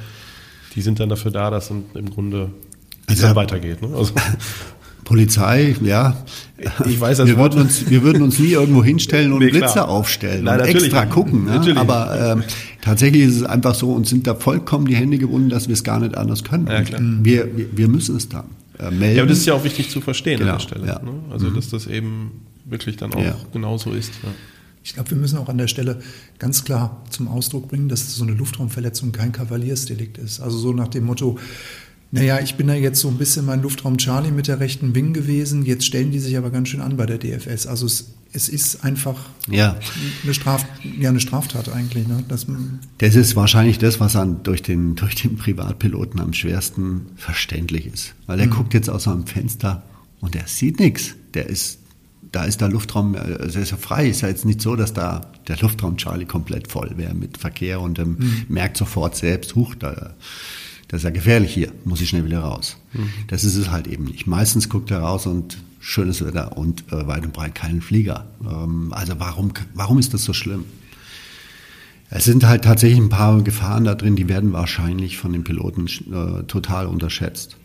[0.79, 2.51] die sind dann dafür da, dass im Grunde
[3.07, 3.83] es also, weitergeht.
[3.83, 3.88] Ne?
[3.96, 4.12] Also,
[5.05, 6.16] Polizei, ja.
[6.87, 10.44] Ich weiß, wir, würden uns, wir würden uns nie irgendwo hinstellen und nee, Blitze aufstellen
[10.44, 11.46] Nein, und extra gucken.
[11.46, 11.74] Ne?
[11.77, 12.44] Aber ähm,
[12.88, 15.85] tatsächlich ist es einfach so, uns sind da vollkommen die Hände gebunden, dass wir es
[15.85, 16.66] gar nicht anders können.
[16.66, 16.83] Ja,
[17.22, 18.46] wir, wir, wir, müssen es dann
[18.79, 19.16] äh, melden.
[19.16, 20.87] Ja, aber das ist ja auch wichtig zu verstehen genau, an der Stelle.
[20.87, 20.98] Ja.
[21.01, 21.12] Ne?
[21.31, 21.55] Also, mhm.
[21.55, 23.37] dass das eben wirklich dann auch ja.
[23.53, 24.12] genauso ist.
[24.22, 24.31] Ja.
[24.83, 26.01] Ich glaube, wir müssen auch an der Stelle
[26.38, 30.40] ganz klar zum Ausdruck bringen, dass so eine Luftraumverletzung kein Kavaliersdelikt ist.
[30.40, 31.38] Also so nach dem Motto,
[32.11, 35.12] naja, ich bin da jetzt so ein bisschen mein Luftraum Charlie mit der rechten Wing
[35.12, 37.66] gewesen, jetzt stellen die sich aber ganz schön an bei der DFS.
[37.66, 39.16] Also es, es ist einfach
[39.47, 39.77] ja.
[40.25, 40.64] eine, Straf,
[40.99, 42.09] ja, eine Straftat eigentlich.
[42.09, 42.25] Ne?
[42.29, 42.47] Das,
[42.99, 48.14] das ist wahrscheinlich das, was an, durch, den, durch den Privatpiloten am schwersten verständlich ist.
[48.27, 48.51] Weil er mhm.
[48.53, 49.83] guckt jetzt aus seinem Fenster
[50.21, 51.14] und er sieht nichts.
[51.35, 51.79] Der ist
[52.33, 54.09] da ist der Luftraum äh, sehr, sehr frei.
[54.09, 57.81] Ist ja jetzt nicht so, dass da der Luftraum Charlie komplett voll wäre mit Verkehr
[57.81, 58.44] und ähm, mhm.
[58.49, 60.14] merkt sofort selbst, huch, da,
[60.88, 62.77] das ist ja gefährlich hier, muss ich schnell wieder raus.
[62.94, 63.11] Mhm.
[63.29, 64.27] Das ist es halt eben nicht.
[64.27, 68.27] Meistens guckt er raus und schönes Wetter und äh, weit und breit keinen Flieger.
[68.42, 70.64] Ähm, also warum, warum ist das so schlimm?
[72.11, 75.87] Es sind halt tatsächlich ein paar Gefahren da drin, die werden wahrscheinlich von den Piloten
[75.87, 77.57] äh, total unterschätzt.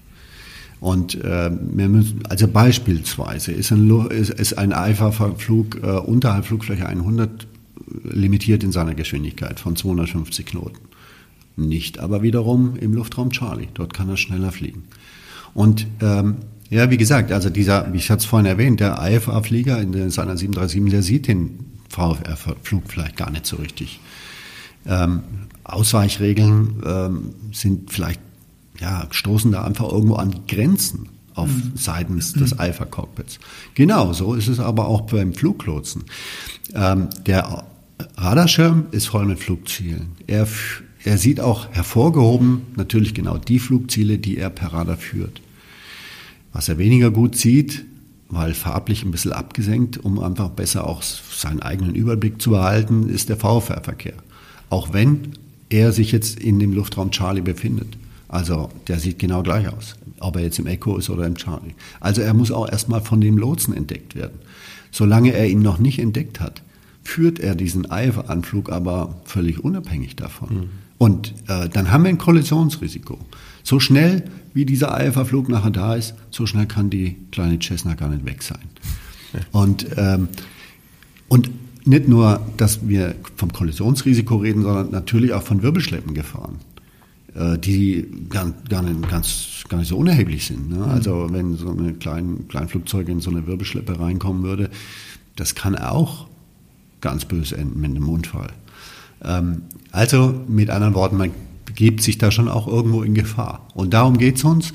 [0.82, 6.86] Und äh, wir müssen, also beispielsweise ist ein, ist, ist ein Eiferflug äh, unterhalb Flugfläche
[6.86, 7.48] 100
[8.04, 10.80] limitiert in seiner Geschwindigkeit von 250 Knoten.
[11.56, 13.68] Nicht aber wiederum im Luftraum Charlie.
[13.74, 14.84] Dort kann er schneller fliegen.
[15.54, 16.38] Und ähm,
[16.70, 20.38] ja, wie gesagt, also dieser, wie ich hatte es vorhin erwähnt, der IFA-Flieger in seiner
[20.38, 24.00] 737, der sieht den VFR-Flug vielleicht gar nicht so richtig.
[24.88, 25.22] Ähm,
[25.64, 28.20] Ausweichregeln ähm, sind vielleicht
[28.80, 31.74] ja, stoßen da einfach irgendwo an die Grenzen auf mhm.
[31.76, 32.60] seitens des mhm.
[32.60, 33.40] Alpha-Cockpits.
[33.76, 36.04] Genau, so ist es aber auch beim Fluglotsen.
[36.74, 37.66] Ähm, der
[38.18, 40.12] Radarschirm ist voll mit Flugzielen.
[40.28, 40.48] Er,
[41.06, 45.42] er sieht auch hervorgehoben natürlich genau die Flugziele, die er per Radar führt.
[46.54, 47.84] Was er weniger gut sieht,
[48.30, 53.30] weil farblich ein bisschen abgesenkt, um einfach besser auch seinen eigenen Überblick zu behalten, ist
[53.30, 54.14] der VFR-Verkehr.
[54.70, 55.34] Auch wenn
[55.70, 57.98] er sich jetzt in dem Luftraum Charlie befindet.
[58.28, 61.74] Also der sieht genau gleich aus, ob er jetzt im Echo ist oder im Charlie.
[62.00, 64.40] Also er muss auch erstmal von dem Lotsen entdeckt werden.
[64.92, 66.62] Solange er ihn noch nicht entdeckt hat,
[67.04, 70.54] führt er diesen Eiferanflug aber völlig unabhängig davon.
[70.54, 70.70] Mhm.
[71.04, 73.20] Und äh, dann haben wir ein Kollisionsrisiko.
[73.62, 78.08] So schnell wie dieser Eiferflug nachher da ist, so schnell kann die kleine Cessna gar
[78.08, 78.64] nicht weg sein.
[79.34, 79.42] Ja.
[79.52, 80.30] Und, ähm,
[81.28, 81.50] und
[81.86, 86.56] nicht nur, dass wir vom Kollisionsrisiko reden, sondern natürlich auch von Wirbelschleppengefahren.
[87.36, 90.70] Äh, die gar, gar, nicht, ganz, gar nicht so unerheblich sind.
[90.70, 90.86] Ne?
[90.86, 94.70] Also wenn so ein klein, Kleinflugzeug in so eine Wirbelschleppe reinkommen würde,
[95.36, 96.28] das kann auch
[97.02, 98.54] ganz böse enden mit einem Unfall.
[99.24, 101.32] Ähm, also mit anderen Worten, man
[101.66, 103.68] begibt sich da schon auch irgendwo in Gefahr.
[103.74, 104.74] Und darum geht es uns.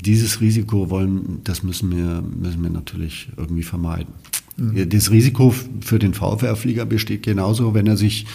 [0.00, 4.14] Dieses Risiko wollen, das müssen wir, müssen wir natürlich irgendwie vermeiden.
[4.56, 4.88] Mhm.
[4.88, 8.26] Das Risiko für den VfR-Flieger besteht genauso, wenn er sich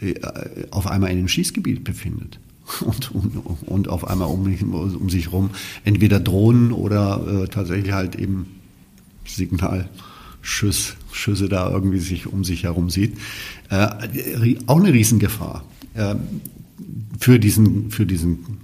[0.00, 0.14] äh,
[0.70, 2.38] auf einmal in einem Schießgebiet befindet
[2.80, 5.50] und, und, und auf einmal um, um sich herum
[5.84, 8.46] entweder Drohnen oder äh, tatsächlich halt eben
[9.24, 9.88] Signalschüsse
[10.42, 13.16] Schüsse da irgendwie sich um sich herum sieht.
[13.68, 16.14] Äh, auch eine Riesengefahr äh,
[17.18, 18.58] für, diesen, für diesen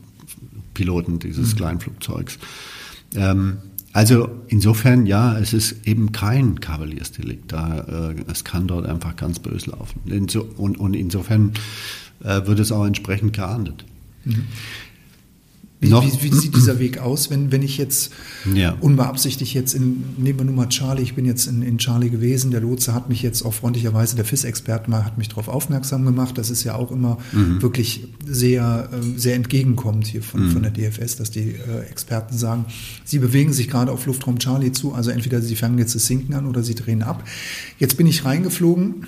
[0.75, 1.59] Piloten dieses mhm.
[1.59, 2.39] Kleinflugzeugs.
[3.15, 3.59] Ähm,
[3.93, 7.51] also insofern, ja, es ist eben kein Kavaliersdelikt.
[7.51, 10.01] Da, äh, es kann dort einfach ganz böse laufen.
[10.07, 11.53] Inso, und, und insofern
[12.23, 13.87] äh, wird es auch entsprechend geahndet.
[15.79, 18.11] Wie, wie, wie, sieht dieser Weg aus, wenn, wenn ich jetzt
[18.55, 18.75] ja.
[18.81, 22.51] unbeabsichtigt jetzt in, nehmen wir nur mal Charlie, ich bin jetzt in, in Charlie gewesen,
[22.51, 26.39] der Lotse hat mich jetzt auch freundlicherweise, der FIS-Experte mal hat mich darauf aufmerksam gemacht,
[26.39, 27.61] das ist ja auch immer mhm.
[27.61, 30.51] wirklich sehr, ähm, sehr entgegenkommend hier von, mhm.
[30.53, 32.65] von der DFS, dass die äh, Experten sagen,
[33.05, 36.33] sie bewegen sich gerade auf Luftraum Charlie zu, also entweder sie fangen jetzt das Sinken
[36.33, 37.23] an oder sie drehen ab.
[37.79, 39.07] Jetzt bin ich reingeflogen,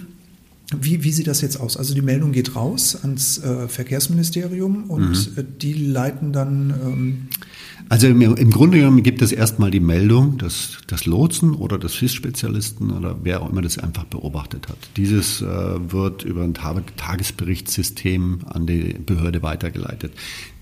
[0.76, 1.76] wie, wie sieht das jetzt aus?
[1.76, 5.38] Also die Meldung geht raus ans äh, Verkehrsministerium und mhm.
[5.38, 6.74] äh, die leiten dann.
[6.85, 7.28] Ähm
[7.88, 11.94] also im, im, Grunde genommen gibt es erstmal die Meldung, dass das Lotsen oder das
[11.94, 14.76] FIS-Spezialisten oder wer auch immer das einfach beobachtet hat.
[14.98, 20.12] Dieses äh, wird über ein Tagesberichtssystem an die Behörde weitergeleitet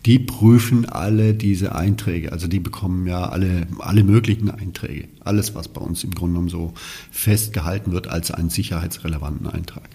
[0.07, 2.33] die prüfen alle diese Einträge.
[2.33, 5.09] Also die bekommen ja alle, alle möglichen Einträge.
[5.21, 6.75] Alles, was bei uns im Grunde genommen so
[7.11, 9.89] festgehalten wird als einen sicherheitsrelevanten Eintrag.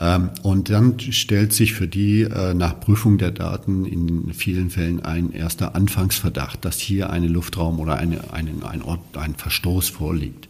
[0.00, 5.00] Ähm, und dann stellt sich für die äh, nach Prüfung der Daten in vielen Fällen
[5.00, 10.48] ein erster Anfangsverdacht, dass hier eine Luftraum oder eine, eine, ein, Ort, ein Verstoß vorliegt.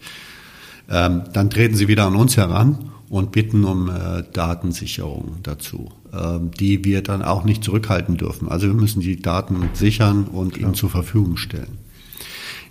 [0.90, 5.90] Ähm, dann treten sie wieder an uns heran und bitten um äh, Datensicherung dazu,
[6.58, 8.48] die wir dann auch nicht zurückhalten dürfen.
[8.48, 10.68] Also wir müssen die Daten sichern und Klar.
[10.68, 11.78] ihnen zur Verfügung stellen.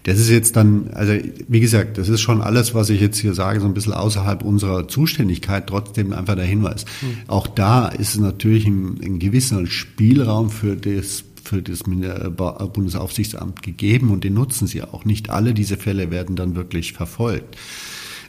[0.04, 1.14] Das ist jetzt dann, also
[1.48, 4.44] wie gesagt, das ist schon alles, was ich jetzt hier sage, so ein bisschen außerhalb
[4.44, 6.84] unserer Zuständigkeit, trotzdem einfach der Hinweis.
[7.02, 7.18] Mhm.
[7.28, 14.24] Auch da ist natürlich ein, ein gewisser Spielraum für das für das Bundesaufsichtsamt gegeben und
[14.24, 15.04] den nutzen sie auch.
[15.04, 17.58] Nicht alle diese Fälle werden dann wirklich verfolgt.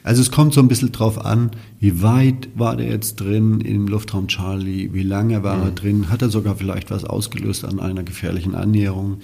[0.05, 3.87] Also es kommt so ein bisschen drauf an, wie weit war der jetzt drin im
[3.87, 5.63] Luftraum Charlie, wie lange war mhm.
[5.63, 9.17] er drin, hat er sogar vielleicht was ausgelöst an einer gefährlichen Annäherung.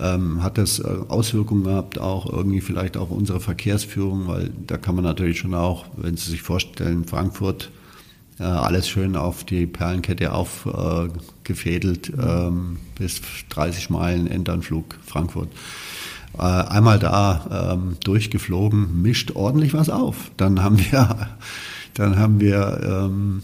[0.00, 4.94] Ähm, hat das äh, Auswirkungen gehabt, auch irgendwie vielleicht auf unsere Verkehrsführung, weil da kann
[4.94, 7.70] man natürlich schon auch, wenn Sie sich vorstellen, Frankfurt,
[8.38, 15.50] äh, alles schön auf die Perlenkette aufgefädelt, äh, ähm, bis 30 Meilen Endanflug Frankfurt.
[16.38, 20.30] Äh, einmal da ähm, durchgeflogen, mischt ordentlich was auf.
[20.36, 21.28] Dann haben wir,
[21.94, 23.42] dann haben wir ähm,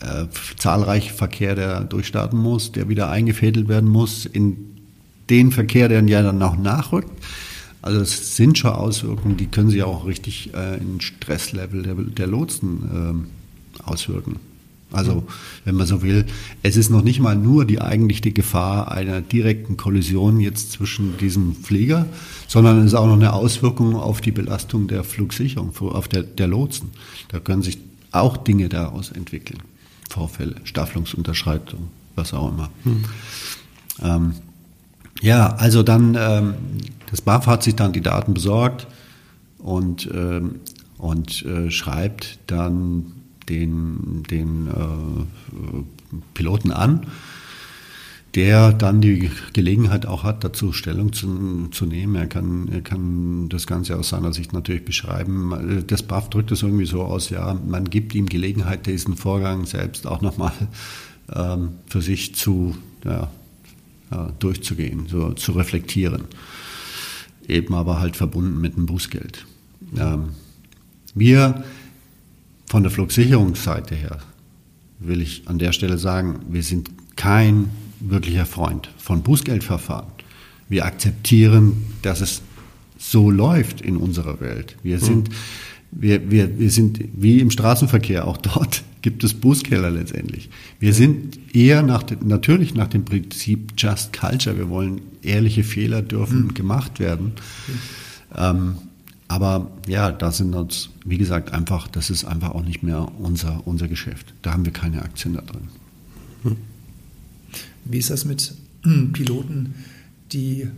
[0.00, 4.56] äh, zahlreich Verkehr, der durchstarten muss, der wieder eingefädelt werden muss in
[5.30, 7.10] den Verkehr, der ja dann auch nachrückt.
[7.80, 12.26] Also es sind schon Auswirkungen, die können sich auch richtig äh, in Stresslevel der, der
[12.26, 13.26] Lotsen
[13.80, 14.36] äh, auswirken.
[14.90, 15.24] Also,
[15.64, 16.24] wenn man so will,
[16.62, 21.54] es ist noch nicht mal nur die eigentliche Gefahr einer direkten Kollision jetzt zwischen diesem
[21.54, 22.06] Flieger,
[22.46, 26.46] sondern es ist auch noch eine Auswirkung auf die Belastung der Flugsicherung, auf der, der
[26.46, 26.90] Lotsen.
[27.28, 27.78] Da können sich
[28.12, 29.58] auch Dinge daraus entwickeln.
[30.08, 32.70] Vorfälle, Staffelungsunterschreitung, was auch immer.
[32.84, 33.04] Hm.
[34.02, 34.32] Ähm,
[35.20, 36.54] ja, also dann, ähm,
[37.10, 38.86] das BAF hat sich dann die Daten besorgt
[39.58, 40.60] und, ähm,
[40.96, 43.12] und äh, schreibt dann
[43.48, 47.06] den, den äh, Piloten an,
[48.34, 52.14] der dann die Gelegenheit auch hat, dazu Stellung zu, zu nehmen.
[52.14, 55.84] Er kann, er kann das Ganze aus seiner Sicht natürlich beschreiben.
[55.86, 60.06] Das BAF drückt es irgendwie so aus, ja, man gibt ihm Gelegenheit, diesen Vorgang selbst
[60.06, 60.52] auch nochmal
[61.34, 63.30] ähm, für sich zu, ja,
[64.10, 66.24] ja, durchzugehen, so zu reflektieren.
[67.46, 69.46] Eben aber halt verbunden mit einem Bußgeld.
[69.96, 70.30] Ähm,
[71.14, 71.64] wir
[72.68, 74.18] von der Flugsicherungsseite her
[74.98, 80.08] will ich an der Stelle sagen, wir sind kein wirklicher Freund von Bußgeldverfahren.
[80.68, 82.42] Wir akzeptieren, dass es
[82.98, 84.76] so läuft in unserer Welt.
[84.82, 85.04] Wir hm.
[85.04, 85.30] sind,
[85.90, 90.50] wir, wir, wir sind wie im Straßenverkehr, auch dort gibt es Bußgelder letztendlich.
[90.80, 94.58] Wir sind eher nach, natürlich nach dem Prinzip Just Culture.
[94.58, 96.54] Wir wollen ehrliche Fehler dürfen hm.
[96.54, 97.32] gemacht werden.
[98.36, 98.74] Ähm,
[99.28, 103.66] aber ja, da sind uns, wie gesagt, einfach, das ist einfach auch nicht mehr unser,
[103.66, 104.32] unser Geschäft.
[104.40, 105.68] Da haben wir keine Aktien da drin.
[106.44, 106.56] Hm.
[107.84, 108.54] Wie ist das mit
[109.12, 109.74] Piloten,
[110.32, 110.68] die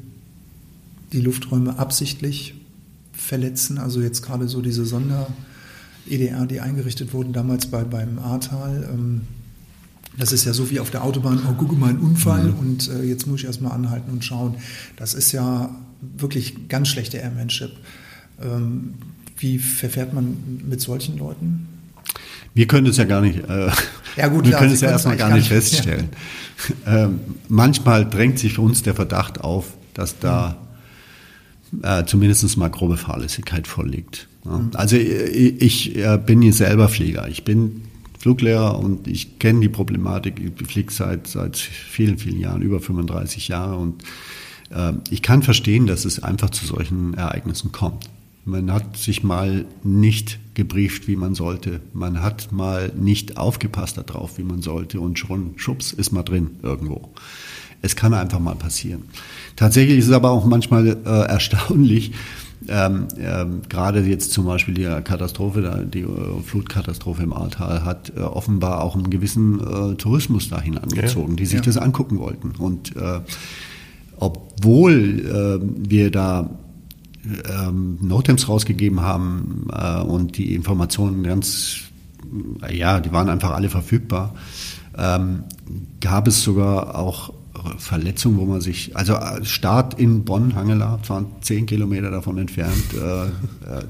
[1.12, 2.54] die Lufträume absichtlich
[3.12, 3.78] verletzen?
[3.78, 8.88] Also jetzt gerade so diese Sonder-EDR, die eingerichtet wurden damals bei, beim Ahrtal.
[8.92, 9.22] Ähm,
[10.18, 12.58] das ist ja so wie auf der Autobahn, oh, gucke mal, ein Unfall mhm.
[12.58, 14.56] und äh, jetzt muss ich erstmal anhalten und schauen.
[14.96, 17.70] Das ist ja wirklich ganz schlechte Airmanship.
[18.42, 18.94] Ähm,
[19.38, 21.68] wie verfährt man mit solchen Leuten?
[22.54, 23.70] Wir können es ja gar nicht, äh,
[24.16, 26.08] ja, gut, wir klar, können es ja erstmal gar nicht feststellen.
[26.84, 27.04] Ja.
[27.04, 30.56] Ähm, manchmal drängt sich für uns der Verdacht auf, dass da
[31.82, 34.28] äh, zumindest mal grobe Fahrlässigkeit vorliegt.
[34.44, 34.58] Ja.
[34.58, 34.70] Mhm.
[34.74, 37.28] Also ich, ich äh, bin hier selber Flieger.
[37.28, 37.82] Ich bin
[38.18, 40.34] Fluglehrer und ich kenne die Problematik.
[40.40, 44.02] Ich fliege seit, seit vielen, vielen Jahren, über 35 Jahre und
[44.70, 48.10] äh, ich kann verstehen, dass es einfach zu solchen Ereignissen kommt.
[48.50, 51.80] Man hat sich mal nicht gebrieft, wie man sollte.
[51.92, 56.50] Man hat mal nicht aufgepasst darauf, wie man sollte und schon, schubs, ist man drin
[56.62, 57.10] irgendwo.
[57.82, 59.04] Es kann einfach mal passieren.
[59.56, 62.12] Tatsächlich ist es aber auch manchmal äh, erstaunlich,
[62.68, 68.20] ähm, ähm, gerade jetzt zum Beispiel die Katastrophe, die äh, Flutkatastrophe im Ahrtal hat äh,
[68.20, 71.36] offenbar auch einen gewissen äh, Tourismus dahin angezogen, ja.
[71.36, 71.64] die sich ja.
[71.64, 72.52] das angucken wollten.
[72.58, 73.20] Und äh,
[74.18, 76.50] obwohl äh, wir da
[77.48, 81.80] ähm, Notems rausgegeben haben äh, und die Informationen ganz,
[82.70, 84.34] ja, die waren einfach alle verfügbar,
[84.96, 85.44] ähm,
[86.00, 87.32] gab es sogar auch
[87.78, 92.94] Verletzung, wo man sich, also äh, Start in Bonn, Hangela, waren zehn Kilometer davon entfernt,
[92.94, 93.28] äh, äh,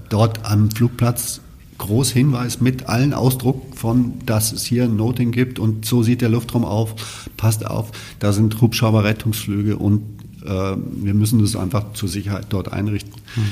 [0.08, 1.40] dort am Flugplatz.
[1.78, 6.20] Groß Hinweis mit allen Ausdruck von, dass es hier ein Noting gibt und so sieht
[6.20, 10.02] der Luftraum auf, passt auf, da sind Hubschrauber-Rettungsflüge und
[10.42, 13.12] wir müssen das einfach zur Sicherheit dort einrichten.
[13.36, 13.42] Mhm.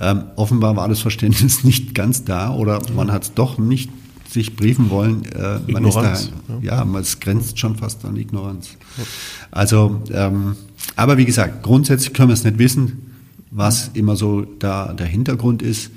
[0.00, 3.90] Ähm, offenbar war das Verständnis nicht ganz da oder man hat es doch nicht
[4.32, 6.16] sich briefen wollen, äh, man ist da,
[6.62, 8.70] ja, ja, es grenzt schon fast an Ignoranz.
[9.50, 10.56] Also, ähm,
[10.96, 13.12] aber wie gesagt, grundsätzlich können wir es nicht wissen,
[13.50, 15.90] was immer so da der Hintergrund ist.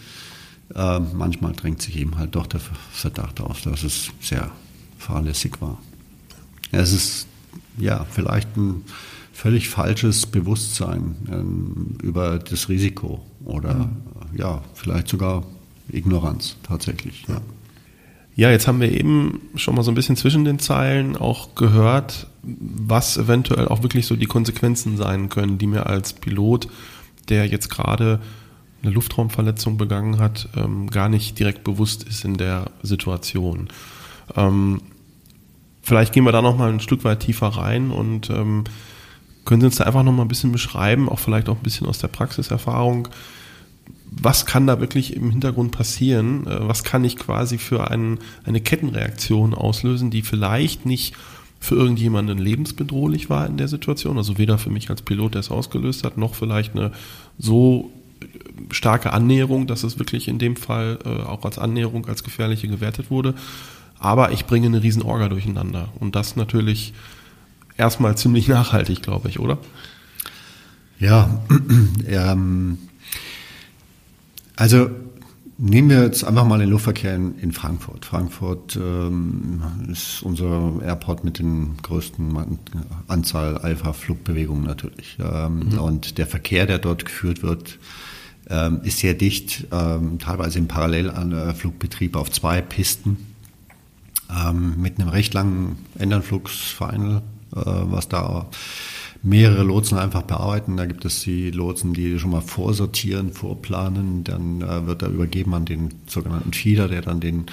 [0.74, 2.60] Äh, manchmal drängt sich eben halt doch der
[2.92, 4.50] Verdacht auf, dass es sehr
[4.98, 5.78] fahrlässig war.
[6.72, 7.28] Es ist
[7.78, 8.82] ja vielleicht ein
[9.34, 14.38] völlig falsches Bewusstsein ähm, über das Risiko oder mhm.
[14.38, 15.44] ja, vielleicht sogar
[15.92, 17.26] Ignoranz tatsächlich.
[17.28, 17.42] Ja.
[18.36, 22.28] Ja, jetzt haben wir eben schon mal so ein bisschen zwischen den Zeilen auch gehört,
[22.42, 26.68] was eventuell auch wirklich so die Konsequenzen sein können, die mir als Pilot,
[27.30, 28.20] der jetzt gerade
[28.82, 33.70] eine Luftraumverletzung begangen hat, ähm, gar nicht direkt bewusst ist in der Situation.
[34.36, 34.82] Ähm,
[35.84, 38.64] vielleicht gehen wir da noch mal ein Stück weit tiefer rein und ähm,
[39.46, 41.88] können Sie uns da einfach noch mal ein bisschen beschreiben, auch vielleicht auch ein bisschen
[41.88, 43.10] aus der Praxiserfahrung,
[44.22, 46.46] was kann da wirklich im Hintergrund passieren?
[46.48, 51.16] Äh, was kann ich quasi für ein, eine Kettenreaktion auslösen, die vielleicht nicht
[51.60, 55.50] für irgendjemanden lebensbedrohlich war in der Situation, also weder für mich als Pilot, der es
[55.50, 56.92] ausgelöst hat, noch vielleicht eine
[57.38, 57.90] so
[58.72, 63.10] starke Annäherung, dass es wirklich in dem Fall äh, auch als Annäherung, als gefährliche gewertet
[63.10, 63.34] wurde.
[63.98, 65.90] Aber ich bringe eine riesen Orga durcheinander.
[66.00, 66.94] Und das natürlich
[67.78, 69.58] erstmal ziemlich nachhaltig, glaube ich, oder?
[71.00, 71.42] Ja,
[72.08, 72.78] ähm,
[74.56, 74.90] also
[75.58, 78.06] nehmen wir jetzt einfach mal den Luftverkehr in, in Frankfurt.
[78.06, 79.62] Frankfurt ähm,
[79.92, 82.38] ist unser Airport mit den größten
[83.08, 85.18] Anzahl Alpha-Flugbewegungen natürlich.
[85.20, 85.80] Ähm, mhm.
[85.80, 87.80] Und der Verkehr, der dort geführt wird,
[88.50, 93.18] ähm, ist sehr dicht, ähm, teilweise im Parallelflugbetrieb auf zwei Pisten
[94.30, 97.22] ähm, mit einem recht langen Ändernflugsfinal, äh,
[97.56, 98.48] was da
[99.24, 100.78] mehrere Lotsen einfach bearbeiten.
[100.78, 104.24] Da gibt es die Lotsen, die schon mal vorsortieren, vorplanen.
[104.24, 107.46] Dann äh, wird er übergeben an den sogenannten Feeder, der dann den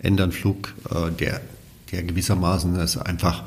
[0.00, 1.42] Ändernflug, äh, der,
[1.92, 3.44] der gewissermaßen es einfach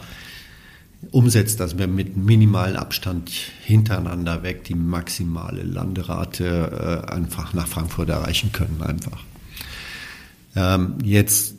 [1.09, 3.31] umsetzt, dass wir mit minimalem Abstand
[3.65, 9.23] hintereinander weg die maximale Landerate äh, einfach nach Frankfurt erreichen können einfach.
[10.55, 11.55] Ähm, jetzt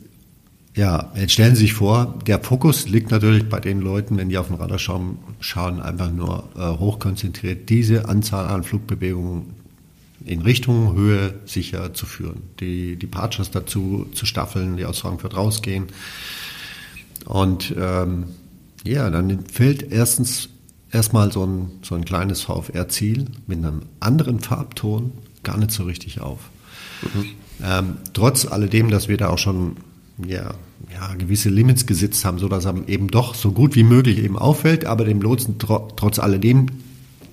[0.75, 4.37] ja, jetzt stellen Sie sich vor, der Fokus liegt natürlich bei den Leuten, wenn die
[4.37, 9.53] auf den Radar schauen, schauen einfach nur äh, hochkonzentriert, diese Anzahl an Flugbewegungen
[10.25, 12.43] in Richtung Höhe sicher zu führen.
[12.59, 15.87] Die, die Partners dazu zu staffeln, die aus Frankfurt rausgehen.
[17.25, 18.25] Und ähm,
[18.83, 20.49] ja, dann fällt erstens
[20.91, 25.11] erstmal so ein, so ein kleines VFR-Ziel mit einem anderen Farbton
[25.43, 26.39] gar nicht so richtig auf.
[27.13, 27.25] Mhm.
[27.63, 29.77] Ähm, trotz alledem, dass wir da auch schon
[30.17, 30.53] ja,
[30.93, 34.85] ja, gewisse Limits gesetzt haben, sodass er eben doch so gut wie möglich eben auffällt,
[34.85, 36.67] aber dem Lotsen tro trotz alledem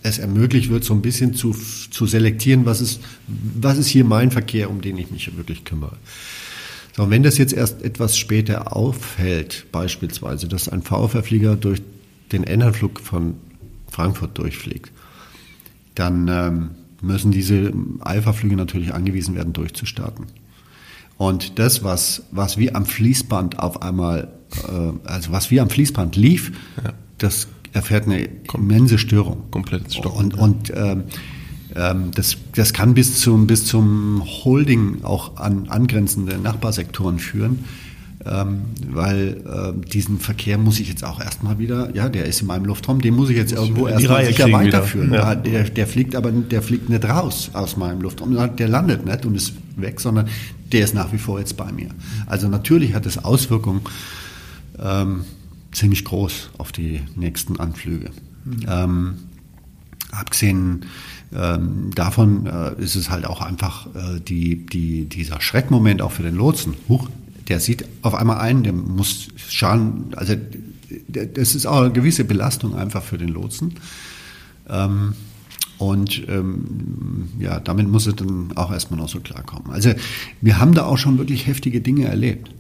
[0.02, 1.54] es ermöglicht wird, so ein bisschen zu,
[1.90, 5.96] zu selektieren, was ist, was ist hier mein Verkehr, um den ich mich wirklich kümmere.
[6.96, 11.82] So, und wenn das jetzt erst etwas später auffällt, beispielsweise, dass ein VfR-Flieger durch
[12.32, 13.34] den Endanflug von
[13.90, 14.90] Frankfurt durchfliegt,
[15.94, 16.70] dann ähm,
[17.02, 20.26] müssen diese Alpha-Flüge natürlich angewiesen werden, durchzustarten.
[21.20, 24.28] Und das, was, was wie am Fließband auf einmal,
[24.66, 26.50] äh, also was wie am Fließband lief,
[26.82, 26.94] ja.
[27.18, 29.42] das erfährt eine immense Störung.
[29.50, 30.32] Komplettes Stocken.
[30.32, 31.02] Und, und ähm,
[31.76, 37.66] ähm, das, das kann bis zum, bis zum Holding auch an angrenzende Nachbarsektoren führen.
[38.24, 42.46] Ähm, weil äh, diesen Verkehr muss ich jetzt auch erstmal wieder, ja, der ist in
[42.46, 45.12] meinem Luftraum, den muss ich jetzt irgendwo erstmal sicher weiterführen.
[45.12, 45.34] Ja.
[45.34, 49.34] Der, der fliegt aber, der fliegt nicht raus aus meinem Luftraum, der landet nicht und
[49.34, 50.28] ist weg, sondern
[50.72, 51.88] der ist nach wie vor jetzt bei mir.
[52.26, 53.82] Also natürlich hat es Auswirkungen
[54.78, 55.24] ähm,
[55.72, 58.10] ziemlich groß auf die nächsten Anflüge.
[58.44, 58.66] Mhm.
[58.68, 59.14] Ähm,
[60.12, 60.86] abgesehen
[61.32, 66.22] ähm, davon äh, ist es halt auch einfach äh, die, die, dieser Schreckmoment auch für
[66.22, 66.74] den Lotsen.
[66.88, 67.08] Huch,
[67.48, 70.34] der sieht auf einmal ein, der muss schauen, also
[71.08, 73.74] das ist auch eine gewisse Belastung einfach für den Lotsen.
[74.68, 75.14] Ähm,
[75.80, 79.72] und ähm, ja, damit muss er dann auch erstmal noch so klarkommen.
[79.72, 79.92] Also
[80.42, 82.50] wir haben da auch schon wirklich heftige Dinge erlebt.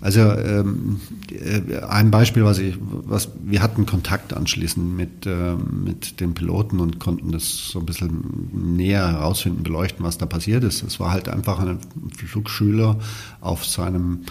[0.00, 1.00] Also ähm,
[1.30, 6.80] äh, ein Beispiel, was ich, was wir hatten Kontakt anschließend mit äh, mit den Piloten
[6.80, 10.82] und konnten das so ein bisschen näher herausfinden, beleuchten, was da passiert ist.
[10.82, 11.78] Es war halt einfach ein
[12.12, 12.98] Flugschüler
[13.40, 14.22] auf seinem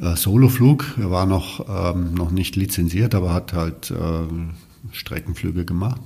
[0.00, 0.86] äh, Soloflug.
[0.98, 6.00] Er war noch ähm, noch nicht lizenziert, aber hat halt äh, Streckenflüge gemacht.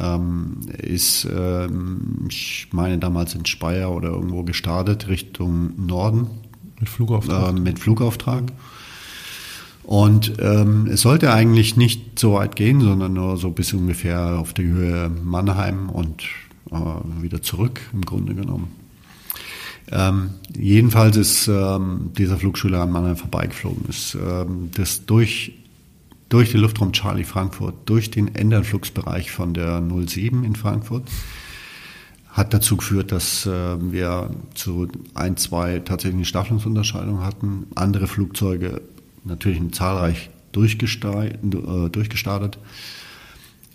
[0.00, 6.28] Ähm, ist, ähm, ich meine, damals in Speyer oder irgendwo gestartet Richtung Norden
[6.80, 7.56] mit Flugauftrag?
[7.56, 8.44] Äh, mit Flugauftrag.
[9.84, 14.54] Und ähm, es sollte eigentlich nicht so weit gehen, sondern nur so bis ungefähr auf
[14.54, 16.24] die Höhe Mannheim und
[16.70, 18.72] äh, wieder zurück im Grunde genommen.
[19.92, 23.84] Ähm, jedenfalls ist ähm, dieser Flugschüler an Mannheim vorbeigeflogen.
[23.88, 25.52] Ist ähm, das durch,
[26.28, 31.08] durch den Luftraum Charlie Frankfurt, durch den Endanflugsbereich von der 07 in Frankfurt
[32.34, 37.68] hat dazu geführt, dass äh, wir zu ein, zwei tatsächlich Staffelungsunterscheidungen hatten.
[37.76, 38.82] Andere Flugzeuge
[39.22, 41.38] natürlich zahlreich durchgestartet.
[41.44, 42.58] Äh, durchgestartet.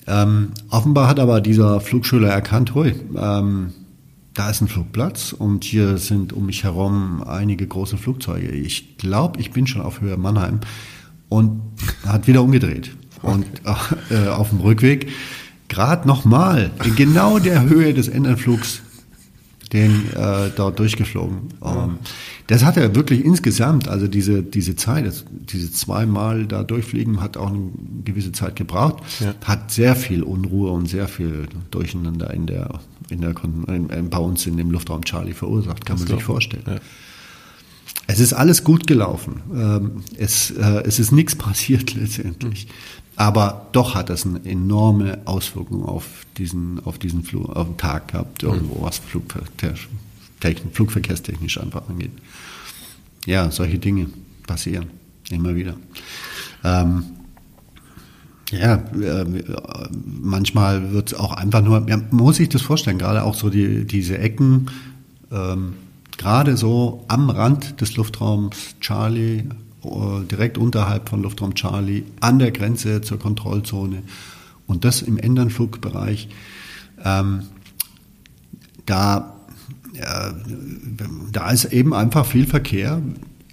[0.07, 3.73] Ähm, offenbar hat aber dieser Flugschüler erkannt, hui, ähm,
[4.33, 8.49] da ist ein Flugplatz und hier sind um mich herum einige große Flugzeuge.
[8.49, 10.59] Ich glaube, ich bin schon auf Höhe Mannheim
[11.29, 11.61] und
[12.05, 12.91] hat wieder umgedreht.
[13.21, 13.45] Und
[14.09, 15.09] äh, auf dem Rückweg
[15.67, 18.81] gerade nochmal in genau der Höhe des Endanflugs
[19.73, 21.37] den äh, dort durchgeflogen.
[21.59, 21.97] Um, ähm,
[22.47, 27.37] das hat er wirklich insgesamt, also diese, diese Zeit, das, diese zweimal da durchfliegen, hat
[27.37, 27.69] auch eine
[28.03, 29.35] gewisse Zeit gebraucht, ja.
[29.45, 33.35] hat sehr viel Unruhe und sehr viel Durcheinander in der, in der
[33.67, 36.63] in, in, bei uns in dem Luftraum Charlie verursacht, kann das man sich vorstellen.
[36.65, 36.79] Ja.
[38.09, 39.43] Es ist alles gut gelaufen.
[39.53, 42.65] Ähm, es, äh, es ist nichts passiert letztendlich.
[42.65, 42.71] Mhm.
[43.17, 48.07] Aber doch hat das eine enorme Auswirkung auf diesen, auf diesen Flug, auf den Tag
[48.07, 49.75] gehabt, irgendwo, was Flugverkehr,
[50.71, 52.13] flugverkehrstechnisch einfach angeht.
[53.27, 54.07] Ja, solche Dinge
[54.47, 54.87] passieren
[55.29, 55.75] immer wieder.
[56.63, 57.03] Ähm,
[58.49, 59.25] ja, äh,
[60.03, 63.51] manchmal wird es auch einfach nur, ja, man muss sich das vorstellen, gerade auch so
[63.51, 64.71] die, diese Ecken,
[65.31, 65.73] ähm,
[66.19, 69.45] gerade so am Rand des Luftraums Charlie,
[69.83, 74.03] äh, direkt unterhalb von Luftraum Charlie, an der Grenze zur Kontrollzone
[74.67, 76.27] und das im Endernflugbereich.
[77.03, 77.43] Ähm,
[78.85, 79.33] da,
[79.93, 80.31] äh,
[81.31, 83.01] da ist eben einfach viel Verkehr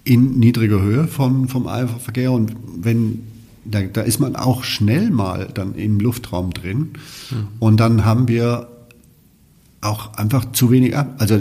[0.03, 1.67] in niedriger Höhe vom, vom
[1.99, 3.23] Verkehr und wenn
[3.63, 6.91] da, da ist man auch schnell mal dann im Luftraum drin
[7.31, 7.47] mhm.
[7.59, 8.67] und dann haben wir
[9.81, 11.39] auch einfach zu wenig, also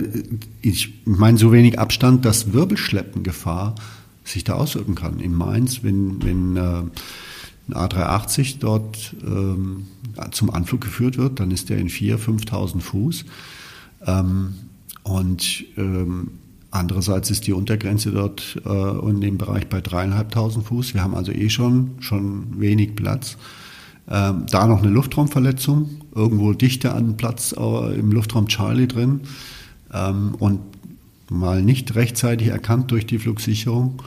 [0.61, 3.74] ich meine so wenig Abstand, dass Wirbelschleppengefahr
[4.24, 5.20] sich da auswirken kann.
[5.20, 6.82] In Mainz, wenn, wenn äh,
[7.68, 9.87] ein A380 dort ähm,
[10.30, 13.24] zum Anflug geführt wird, dann ist der in 4.000, 5.000 Fuß.
[14.07, 14.55] Ähm,
[15.03, 16.32] und ähm,
[16.70, 20.95] andererseits ist die Untergrenze dort äh, in dem Bereich bei 3.500 Fuß.
[20.95, 23.37] Wir haben also eh schon, schon wenig Platz.
[24.09, 29.23] Ähm, da noch eine Luftraumverletzung, irgendwo dichter an Platz äh, im Luftraum Charlie drin
[29.93, 30.61] ähm, und
[31.29, 34.03] mal nicht rechtzeitig erkannt durch die Flugsicherung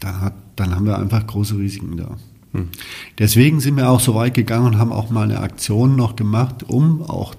[0.00, 2.16] dann, hat, dann haben wir einfach große Risiken da.
[2.52, 2.68] Hm.
[3.18, 6.62] Deswegen sind wir auch so weit gegangen und haben auch mal eine Aktion noch gemacht,
[6.62, 7.34] um auch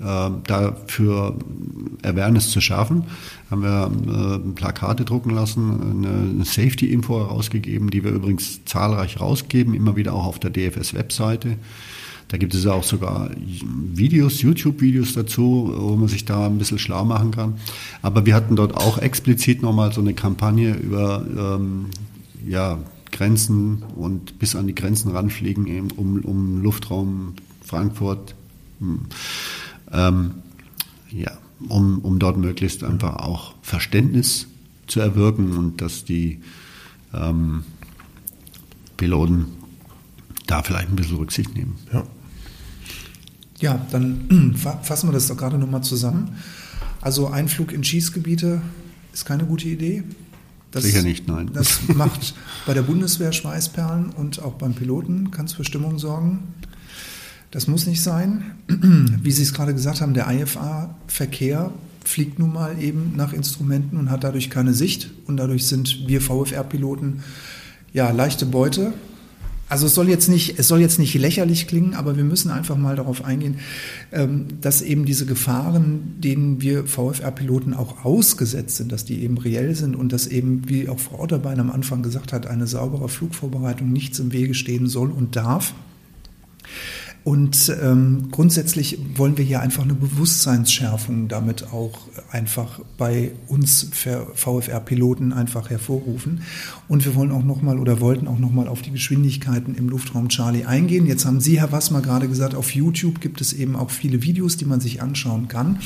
[0.00, 1.36] äh, dafür
[2.02, 3.04] Awareness zu schaffen.
[3.50, 3.90] Haben wir
[4.34, 10.26] äh, Plakate drucken lassen, eine Safety-Info herausgegeben, die wir übrigens zahlreich rausgeben, immer wieder auch
[10.26, 11.56] auf der DFS-Webseite.
[12.28, 17.04] Da gibt es auch sogar Videos, YouTube-Videos dazu, wo man sich da ein bisschen schlau
[17.04, 17.54] machen kann.
[18.02, 21.86] Aber wir hatten dort auch explizit nochmal so eine Kampagne über ähm,
[22.46, 22.78] ja,
[23.12, 28.34] Grenzen und bis an die Grenzen ranfliegen, eben um, um Luftraum Frankfurt.
[28.80, 29.00] Hm,
[29.94, 30.32] ähm,
[31.10, 31.32] ja,
[31.68, 34.46] um, um dort möglichst einfach auch Verständnis
[34.86, 36.42] zu erwirken und dass die
[37.12, 37.64] ähm,
[38.96, 39.46] Piloten
[40.46, 41.76] da vielleicht ein bisschen Rücksicht nehmen.
[41.92, 42.04] Ja.
[43.60, 46.36] Ja, dann fassen wir das doch gerade nochmal zusammen.
[47.00, 48.60] Also Einflug in Schießgebiete
[49.12, 50.02] ist keine gute Idee.
[50.70, 51.50] Das, Sicher nicht, nein.
[51.52, 52.34] Das macht
[52.66, 56.40] bei der Bundeswehr Schweißperlen und auch beim Piloten kann es für Stimmung sorgen.
[57.54, 58.42] Das muss nicht sein.
[59.22, 61.70] Wie Sie es gerade gesagt haben, der IFA-Verkehr
[62.04, 65.12] fliegt nun mal eben nach Instrumenten und hat dadurch keine Sicht.
[65.28, 67.22] Und dadurch sind wir VFR-Piloten
[67.92, 68.92] ja leichte Beute
[69.68, 72.76] Also es soll jetzt nicht, es soll jetzt nicht lächerlich klingen, aber wir müssen einfach
[72.76, 73.58] mal darauf eingehen,
[74.10, 79.76] ähm, dass eben diese Gefahren, denen wir VFR-Piloten auch ausgesetzt sind, dass die eben reell
[79.76, 83.92] sind und dass eben, wie auch Frau Otterbein am Anfang gesagt hat, eine saubere Flugvorbereitung
[83.92, 85.72] nichts im Wege stehen soll und darf.
[87.24, 91.98] Und ähm, grundsätzlich wollen wir hier einfach eine Bewusstseinsschärfung damit auch
[92.30, 93.88] einfach bei uns
[94.34, 96.42] VFR-Piloten einfach hervorrufen.
[96.86, 100.66] Und wir wollen auch nochmal oder wollten auch nochmal auf die Geschwindigkeiten im Luftraum Charlie
[100.66, 101.06] eingehen.
[101.06, 104.58] Jetzt haben Sie, Herr Wassmer, gerade gesagt, auf YouTube gibt es eben auch viele Videos,
[104.58, 105.78] die man sich anschauen kann.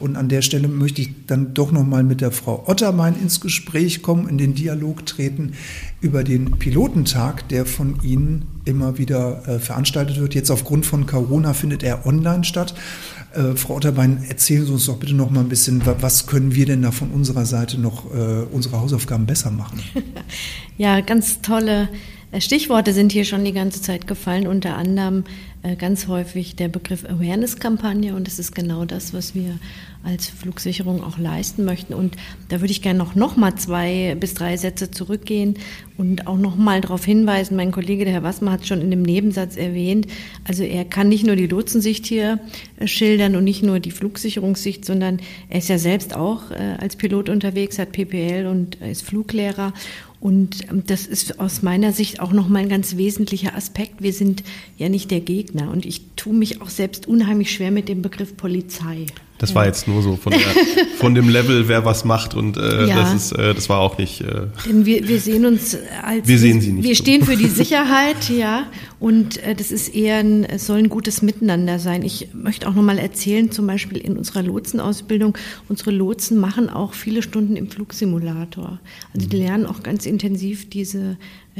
[0.00, 4.02] Und an der Stelle möchte ich dann doch nochmal mit der Frau Ottermein ins Gespräch
[4.02, 5.52] kommen, in den Dialog treten
[6.00, 10.34] über den Pilotentag, der von Ihnen immer wieder äh, veranstaltet wird.
[10.34, 12.74] Jetzt aufgrund von Corona findet er online statt.
[13.32, 16.66] Äh, Frau Otterbein, erzählen Sie uns doch bitte noch mal ein bisschen, was können wir
[16.66, 19.80] denn da von unserer Seite noch äh, unsere Hausaufgaben besser machen?
[20.78, 21.88] ja, ganz tolle
[22.32, 25.24] äh, Stichworte sind hier schon die ganze Zeit gefallen, unter anderem
[25.62, 29.58] äh, ganz häufig der Begriff Awareness-Kampagne und das ist genau das, was wir
[30.02, 31.94] als Flugsicherung auch leisten möchten.
[31.94, 32.16] Und
[32.48, 35.54] da würde ich gerne noch, noch mal zwei bis drei Sätze zurückgehen
[35.98, 37.56] und auch noch mal darauf hinweisen.
[37.56, 40.06] Mein Kollege, der Herr Wassmer, hat schon in dem Nebensatz erwähnt,
[40.44, 42.40] also er kann nicht nur die Lotsensicht hier
[42.78, 47.28] äh, schildern und nicht nur die Flugsicherungssicht, sondern er ist ja selbst auch als Pilot
[47.28, 49.72] unterwegs, hat PPL und ist Fluglehrer
[50.20, 54.02] und ähm, das ist aus meiner Sicht auch nochmal ein ganz wesentlicher Aspekt.
[54.02, 54.44] Wir sind
[54.76, 55.70] ja nicht der Gegner.
[55.70, 59.06] Und ich tue mich auch selbst unheimlich schwer mit dem Begriff Polizei.
[59.40, 60.40] Das war jetzt nur so von, der,
[60.98, 63.00] von dem Level, wer was macht und äh, ja.
[63.00, 64.20] das ist, äh, das war auch nicht.
[64.20, 66.84] Äh, Denn wir, wir sehen uns als wir sehen sie nicht.
[66.84, 67.02] Wir so.
[67.02, 68.66] stehen für die Sicherheit, ja,
[68.98, 72.02] und äh, das ist eher ein, es soll ein gutes Miteinander sein.
[72.02, 75.36] Ich möchte auch nochmal erzählen, zum Beispiel in unserer Lotsenausbildung,
[75.70, 78.78] unsere Lotsen machen auch viele Stunden im Flugsimulator.
[79.14, 79.42] Also die mhm.
[79.42, 81.16] lernen auch ganz intensiv diese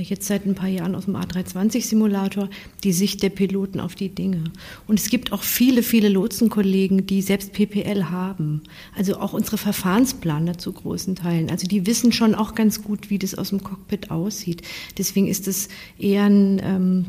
[0.08, 2.48] jetzt seit ein paar Jahren aus dem A320-Simulator,
[2.84, 4.44] die Sicht der Piloten auf die Dinge.
[4.86, 8.62] Und es gibt auch viele, viele Lotsenkollegen, die selbst PPL haben.
[8.96, 11.50] Also auch unsere Verfahrensplaner zu großen Teilen.
[11.50, 14.62] Also die wissen schon auch ganz gut, wie das aus dem Cockpit aussieht.
[14.96, 17.06] Deswegen ist es eher ein, ähm,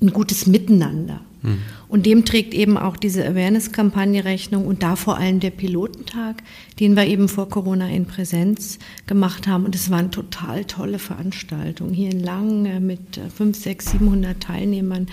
[0.00, 1.20] ein gutes Miteinander.
[1.42, 1.62] Mhm.
[1.88, 6.42] Und dem trägt eben auch diese Awareness-Kampagne Rechnung und da vor allem der Pilotentag,
[6.80, 9.64] den wir eben vor Corona in Präsenz gemacht haben.
[9.64, 15.06] Und es war eine total tolle Veranstaltung hier in Langen mit 5, 6, 700 Teilnehmern.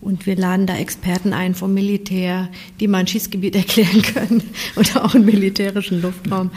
[0.00, 2.48] Und wir laden da Experten ein vom Militär,
[2.78, 4.42] die mal ein Schießgebiet erklären können
[4.76, 6.50] oder auch einen militärischen Luftraum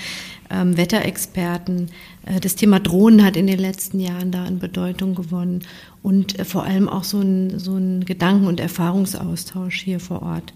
[0.52, 1.89] ähm, Wetterexperten.
[2.26, 5.64] Äh, das Thema Drohnen hat in den letzten Jahren da an Bedeutung gewonnen
[6.04, 10.54] und äh, vor allem auch so ein, so ein Gedanken- und Erfahrungsaustausch hier vor Ort.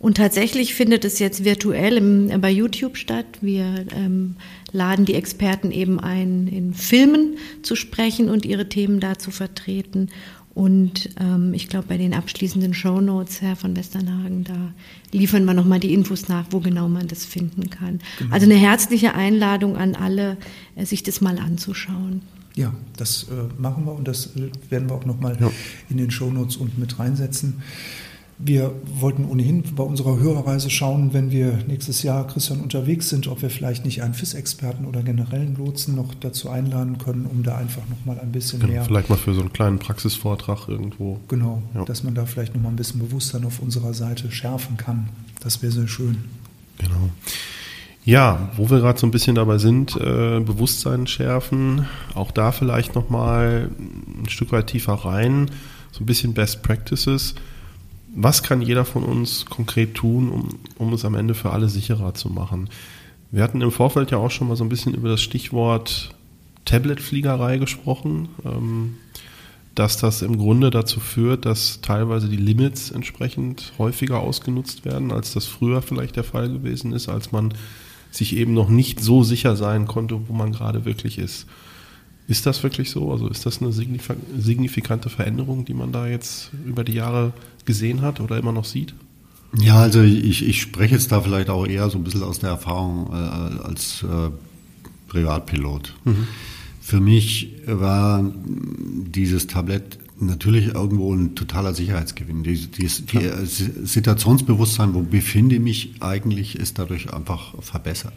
[0.00, 3.26] Und tatsächlich findet es jetzt virtuell im, äh, bei YouTube statt.
[3.40, 4.36] Wir ähm,
[4.70, 10.08] laden die Experten eben ein, in Filmen zu sprechen und ihre Themen da zu vertreten.
[10.54, 14.72] Und ähm, ich glaube, bei den abschließenden Show Notes, Herr von Westernhagen, da
[15.12, 18.00] liefern wir nochmal die Infos nach, wo genau man das finden kann.
[18.18, 18.34] Genau.
[18.34, 20.36] Also eine herzliche Einladung an alle,
[20.74, 22.22] äh, sich das mal anzuschauen.
[22.56, 25.48] Ja, das äh, machen wir und das äh, werden wir auch nochmal ja.
[25.90, 27.62] in den Show Notes unten mit reinsetzen.
[28.40, 33.42] Wir wollten ohnehin bei unserer Hörerreise schauen, wenn wir nächstes Jahr, Christian, unterwegs sind, ob
[33.42, 37.82] wir vielleicht nicht einen FIS-Experten oder generellen Lotsen noch dazu einladen können, um da einfach
[37.88, 38.84] nochmal ein bisschen genau, mehr.
[38.84, 41.18] Vielleicht mal für so einen kleinen Praxisvortrag irgendwo.
[41.26, 41.84] Genau, ja.
[41.84, 45.08] dass man da vielleicht nochmal ein bisschen Bewusstsein auf unserer Seite schärfen kann.
[45.40, 46.18] Das wäre sehr schön.
[46.78, 47.10] Genau.
[48.04, 52.94] Ja, wo wir gerade so ein bisschen dabei sind, äh, Bewusstsein schärfen, auch da vielleicht
[52.94, 53.68] nochmal
[54.22, 55.50] ein Stück weit tiefer rein,
[55.90, 57.34] so ein bisschen Best Practices
[58.20, 62.14] was kann jeder von uns konkret tun, um, um es am Ende für alle sicherer
[62.14, 62.68] zu machen?
[63.30, 66.14] Wir hatten im Vorfeld ja auch schon mal so ein bisschen über das Stichwort
[66.64, 68.96] Tabletfliegerei gesprochen, ähm,
[69.76, 75.32] dass das im Grunde dazu führt, dass teilweise die Limits entsprechend häufiger ausgenutzt werden, als
[75.32, 77.54] das früher vielleicht der Fall gewesen ist, als man
[78.10, 81.46] sich eben noch nicht so sicher sein konnte, wo man gerade wirklich ist.
[82.26, 83.12] Ist das wirklich so?
[83.12, 87.32] Also ist das eine signifikante Veränderung, die man da jetzt über die Jahre
[87.68, 88.94] gesehen hat oder immer noch sieht?
[89.56, 92.50] Ja, also ich, ich spreche jetzt da vielleicht auch eher so ein bisschen aus der
[92.50, 94.30] Erfahrung äh, als äh,
[95.08, 95.94] Privatpilot.
[96.04, 96.26] Mhm.
[96.80, 102.42] Für mich war dieses Tablett natürlich irgendwo ein totaler Sicherheitsgewinn.
[102.42, 108.14] Die, die, die Situationsbewusstsein, wo befinde ich mich eigentlich, ist dadurch einfach verbessert.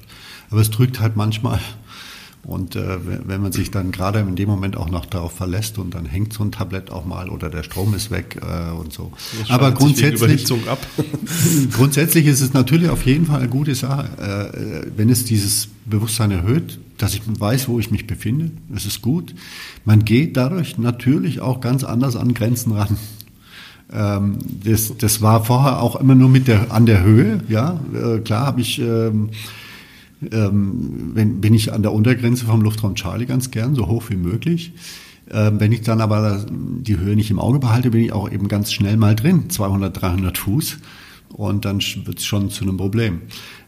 [0.49, 1.59] Aber es drückt halt manchmal
[2.43, 5.93] und äh, wenn man sich dann gerade in dem Moment auch noch darauf verlässt und
[5.93, 9.11] dann hängt so ein Tablett auch mal oder der Strom ist weg äh, und so.
[9.49, 10.45] Aber grundsätzlich,
[11.71, 14.07] grundsätzlich ist es natürlich auf jeden Fall eine gute Sache,
[14.55, 18.51] äh, wenn es dieses Bewusstsein erhöht, dass ich weiß, wo ich mich befinde.
[18.69, 19.35] Das ist gut.
[19.85, 22.97] Man geht dadurch natürlich auch ganz anders an Grenzen ran.
[23.93, 27.41] Ähm, das, das war vorher auch immer nur mit der, an der Höhe.
[27.49, 29.29] Ja, äh, klar habe ich, ähm,
[30.31, 34.17] ähm, wenn, bin ich an der Untergrenze vom Luftraum Charlie ganz gern, so hoch wie
[34.17, 34.73] möglich.
[35.31, 38.47] Ähm, wenn ich dann aber die Höhe nicht im Auge behalte, bin ich auch eben
[38.47, 40.77] ganz schnell mal drin, 200, 300 Fuß.
[41.29, 43.21] Und dann wird es schon zu einem Problem.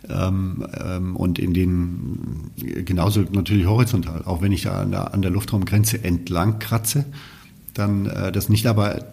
[0.10, 2.52] Ähm, ähm, und in den,
[2.84, 7.06] genauso natürlich horizontal, auch wenn ich da an der, an der Luftraumgrenze entlang kratze,
[7.74, 9.06] dann äh, das nicht aber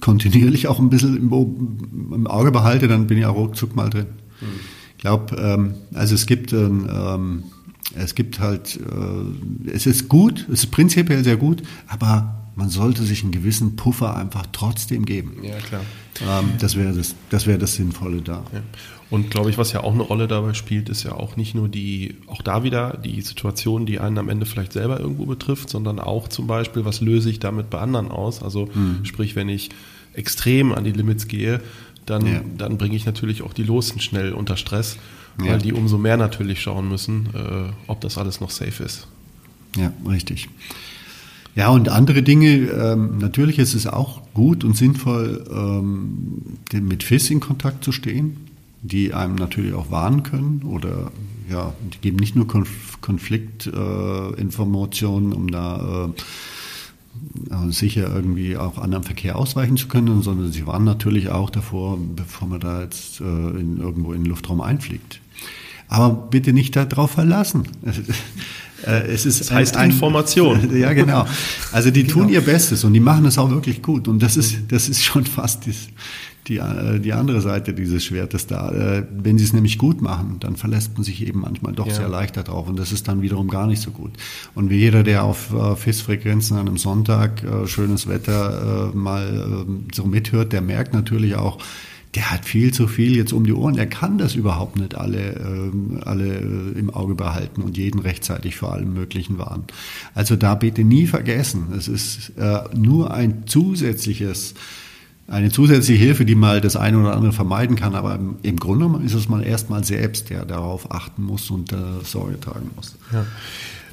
[0.00, 4.06] kontinuierlich auch ein bisschen im, im, Auge behalte, dann bin ich auch ruckzuck mal drin.
[4.40, 4.77] Mhm.
[4.98, 7.44] Ich glaube, ähm, also es gibt, ähm,
[7.94, 13.04] es gibt halt, äh, es ist gut, es ist prinzipiell sehr gut, aber man sollte
[13.04, 15.36] sich einen gewissen Puffer einfach trotzdem geben.
[15.44, 15.82] Ja, klar.
[16.20, 18.42] Ähm, das wäre das, das wäre das Sinnvolle da.
[18.52, 18.62] Ja.
[19.08, 21.68] Und glaube ich, was ja auch eine Rolle dabei spielt, ist ja auch nicht nur
[21.68, 26.00] die, auch da wieder die Situation, die einen am Ende vielleicht selber irgendwo betrifft, sondern
[26.00, 28.42] auch zum Beispiel, was löse ich damit bei anderen aus?
[28.42, 29.04] Also mhm.
[29.04, 29.70] sprich, wenn ich
[30.14, 31.60] extrem an die Limits gehe,
[32.10, 32.40] dann, ja.
[32.56, 34.96] dann bringe ich natürlich auch die Losen schnell unter Stress,
[35.36, 35.58] weil ja.
[35.58, 39.06] die umso mehr natürlich schauen müssen, äh, ob das alles noch safe ist.
[39.76, 40.48] Ja, richtig.
[41.54, 47.30] Ja, und andere Dinge, ähm, natürlich ist es auch gut und sinnvoll, ähm, mit FIS
[47.30, 48.48] in Kontakt zu stehen
[48.82, 51.10] die einem natürlich auch warnen können oder
[51.50, 56.10] ja, die geben nicht nur Konf Konfliktinformationen, äh, um da äh,
[57.70, 62.48] sicher irgendwie auch anderen Verkehr ausweichen zu können, sondern sie warnen natürlich auch davor, bevor
[62.48, 65.20] man da jetzt äh, in, irgendwo in den Luftraum einfliegt.
[65.88, 67.64] Aber bitte nicht darauf verlassen.
[68.86, 70.70] Äh, es ist das heißt ein, Information.
[70.76, 71.26] Ja, genau.
[71.72, 72.14] Also die genau.
[72.14, 74.06] tun ihr Bestes und die machen es auch wirklich gut.
[74.06, 75.88] Und das ist, das ist schon fast das,
[76.48, 78.70] die, äh, die andere Seite dieses Schwertes da.
[78.70, 81.94] Äh, wenn sie es nämlich gut machen, dann verlässt man sich eben manchmal doch ja.
[81.94, 84.12] sehr leicht darauf und das ist dann wiederum gar nicht so gut.
[84.54, 90.52] Und wie jeder, der auf äh, FIS-Frequenzen an einem Sonntag, schönes Wetter, mal so mithört,
[90.52, 91.58] der merkt natürlich auch,
[92.14, 93.76] der hat viel zu viel jetzt um die Ohren.
[93.76, 95.70] Er kann das überhaupt nicht alle,
[96.04, 96.38] alle
[96.76, 99.64] im Auge behalten und jeden rechtzeitig vor allem Möglichen warnen.
[100.14, 102.32] Also da bitte nie vergessen, es ist
[102.74, 104.54] nur ein zusätzliches
[105.28, 107.94] eine zusätzliche Hilfe, die mal das eine oder andere vermeiden kann.
[107.94, 111.72] Aber im, im Grunde genommen ist es mal erstmal selbst, der darauf achten muss und
[111.72, 112.96] äh, Sorge tragen muss.
[113.12, 113.26] Ja.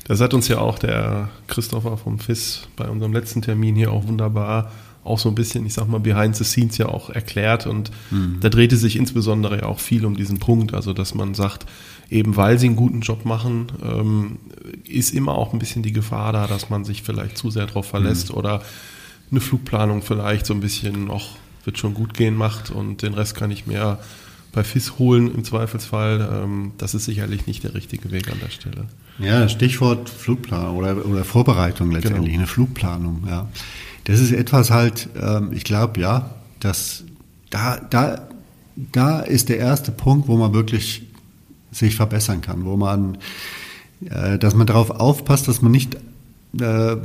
[0.08, 4.08] Das hat uns ja auch der Christopher vom FIS bei unserem letzten Termin hier auch
[4.08, 4.72] wunderbar
[5.06, 7.68] auch so ein bisschen, ich sag mal, behind the scenes ja auch erklärt.
[7.68, 8.38] Und mhm.
[8.42, 11.66] da drehte sich insbesondere ja auch viel um diesen Punkt, also dass man sagt,
[12.10, 14.38] eben weil sie einen guten Job machen, ähm,
[14.88, 17.86] ist immer auch ein bisschen die Gefahr da, dass man sich vielleicht zu sehr darauf
[17.86, 18.38] verlässt mhm.
[18.38, 18.62] oder
[19.32, 23.36] eine Flugplanung vielleicht so ein bisschen noch wird schon gut gehen macht und den Rest
[23.36, 23.98] kann ich mir
[24.52, 26.44] bei FIS holen im Zweifelsfall.
[26.44, 28.86] Ähm, das ist sicherlich nicht der richtige Weg an der Stelle.
[29.20, 32.38] Ja, Stichwort Flugplanung oder, oder Vorbereitung letztendlich, genau.
[32.38, 33.24] eine Flugplanung.
[33.28, 33.50] Ja,
[34.06, 35.10] das ist etwas halt.
[35.20, 37.04] Ähm, ich glaube ja, dass
[37.50, 38.28] da da
[38.76, 41.04] da ist der erste Punkt, wo man wirklich
[41.72, 43.18] sich verbessern kann, wo man,
[44.06, 45.98] äh, dass man darauf aufpasst, dass man nicht
[46.60, 46.96] äh,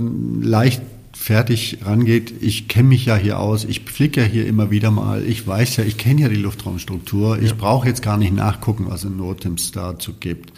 [0.40, 4.90] leicht fertig rangeht, ich kenne mich ja hier aus, ich fliege ja hier immer wieder
[4.90, 8.86] mal, ich weiß ja, ich kenne ja die Luftraumstruktur, ich brauche jetzt gar nicht nachgucken,
[8.88, 10.52] was in Notems dazu gibt.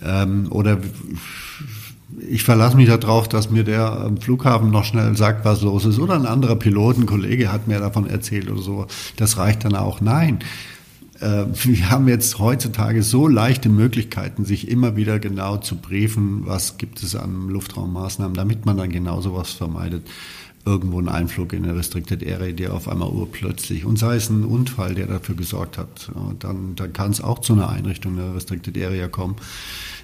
[0.00, 0.78] Ähm, oder
[2.28, 5.98] ich verlasse mich darauf, dass mir der am Flughafen noch schnell sagt, was los ist.
[5.98, 8.86] Oder ein anderer Pilot, ein Kollege hat mir davon erzählt oder so.
[9.16, 10.00] Das reicht dann auch.
[10.00, 10.40] Nein,
[11.22, 17.02] wir haben jetzt heutzutage so leichte Möglichkeiten, sich immer wieder genau zu briefen, was gibt
[17.02, 20.06] es an Luftraummaßnahmen, damit man dann genau sowas vermeidet.
[20.64, 24.44] Irgendwo ein Einflug in eine Restricted Area, der auf einmal urplötzlich, und sei es ein
[24.44, 28.76] Unfall, der dafür gesorgt hat, dann, dann kann es auch zu einer Einrichtung der Restricted
[28.80, 29.34] Area kommen.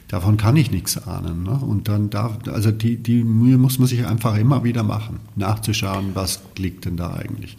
[0.09, 1.45] Davon kann ich nichts ahnen.
[1.45, 1.51] Ne?
[1.51, 6.11] Und dann darf, also die, die Mühe muss man sich einfach immer wieder machen, nachzuschauen,
[6.15, 7.57] was liegt denn da eigentlich.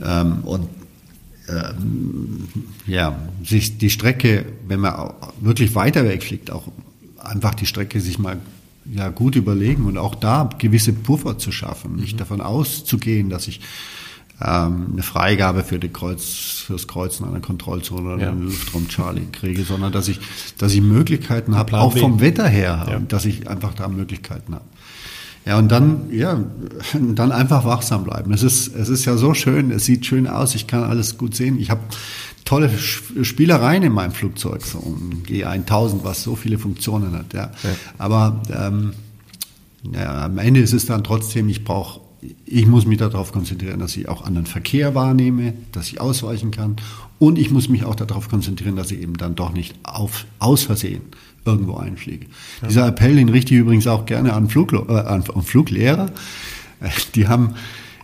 [0.00, 0.68] Ähm, und
[1.52, 2.48] ähm,
[2.86, 6.68] ja, sich die Strecke, wenn man wirklich weiter wegfliegt, auch
[7.18, 8.38] einfach die Strecke sich mal
[8.92, 12.18] ja, gut überlegen und auch da gewisse Puffer zu schaffen, nicht mhm.
[12.18, 13.60] davon auszugehen, dass ich
[14.40, 18.30] ähm, eine Freigabe für die Kreuz, fürs Kreuzen einer Kontrollzone oder ja.
[18.30, 20.18] einen Luftraum Charlie kriege, sondern dass ich,
[20.58, 22.98] dass ich Möglichkeiten habe, auch vom Wetter her, ja.
[22.98, 24.64] dass ich einfach da Möglichkeiten habe.
[25.44, 26.40] Ja, und dann, ja,
[26.92, 28.32] dann einfach wachsam bleiben.
[28.32, 31.34] Es ist, es ist ja so schön, es sieht schön aus, ich kann alles gut
[31.34, 31.58] sehen.
[31.58, 31.80] Ich habe
[32.44, 37.32] tolle Spielereien in meinem Flugzeug, so ein G1000, was so viele Funktionen hat.
[37.32, 37.50] Ja.
[37.62, 37.70] ja.
[37.98, 38.92] Aber ähm,
[39.92, 42.00] ja, am Ende ist es dann trotzdem, ich brauche
[42.46, 46.76] ich muss mich darauf konzentrieren, dass ich auch anderen Verkehr wahrnehme, dass ich ausweichen kann.
[47.18, 50.62] Und ich muss mich auch darauf konzentrieren, dass ich eben dann doch nicht auf, aus
[50.62, 51.02] Versehen
[51.44, 52.26] irgendwo einfliege.
[52.60, 52.68] Ja.
[52.68, 56.10] Dieser Appell, den richte ich übrigens auch gerne an, Fluglo äh, an Fluglehrer.
[56.80, 57.54] Äh, die haben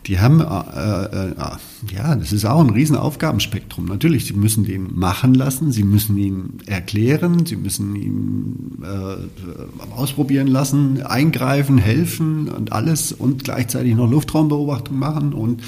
[0.09, 3.85] die haben, äh, äh, äh, ja, das ist auch ein Riesenaufgabenspektrum.
[3.85, 10.47] Natürlich, sie müssen den machen lassen, sie müssen ihn erklären, sie müssen ihn äh, ausprobieren
[10.47, 15.35] lassen, eingreifen, helfen und alles und gleichzeitig noch Luftraumbeobachtung machen.
[15.35, 15.63] Und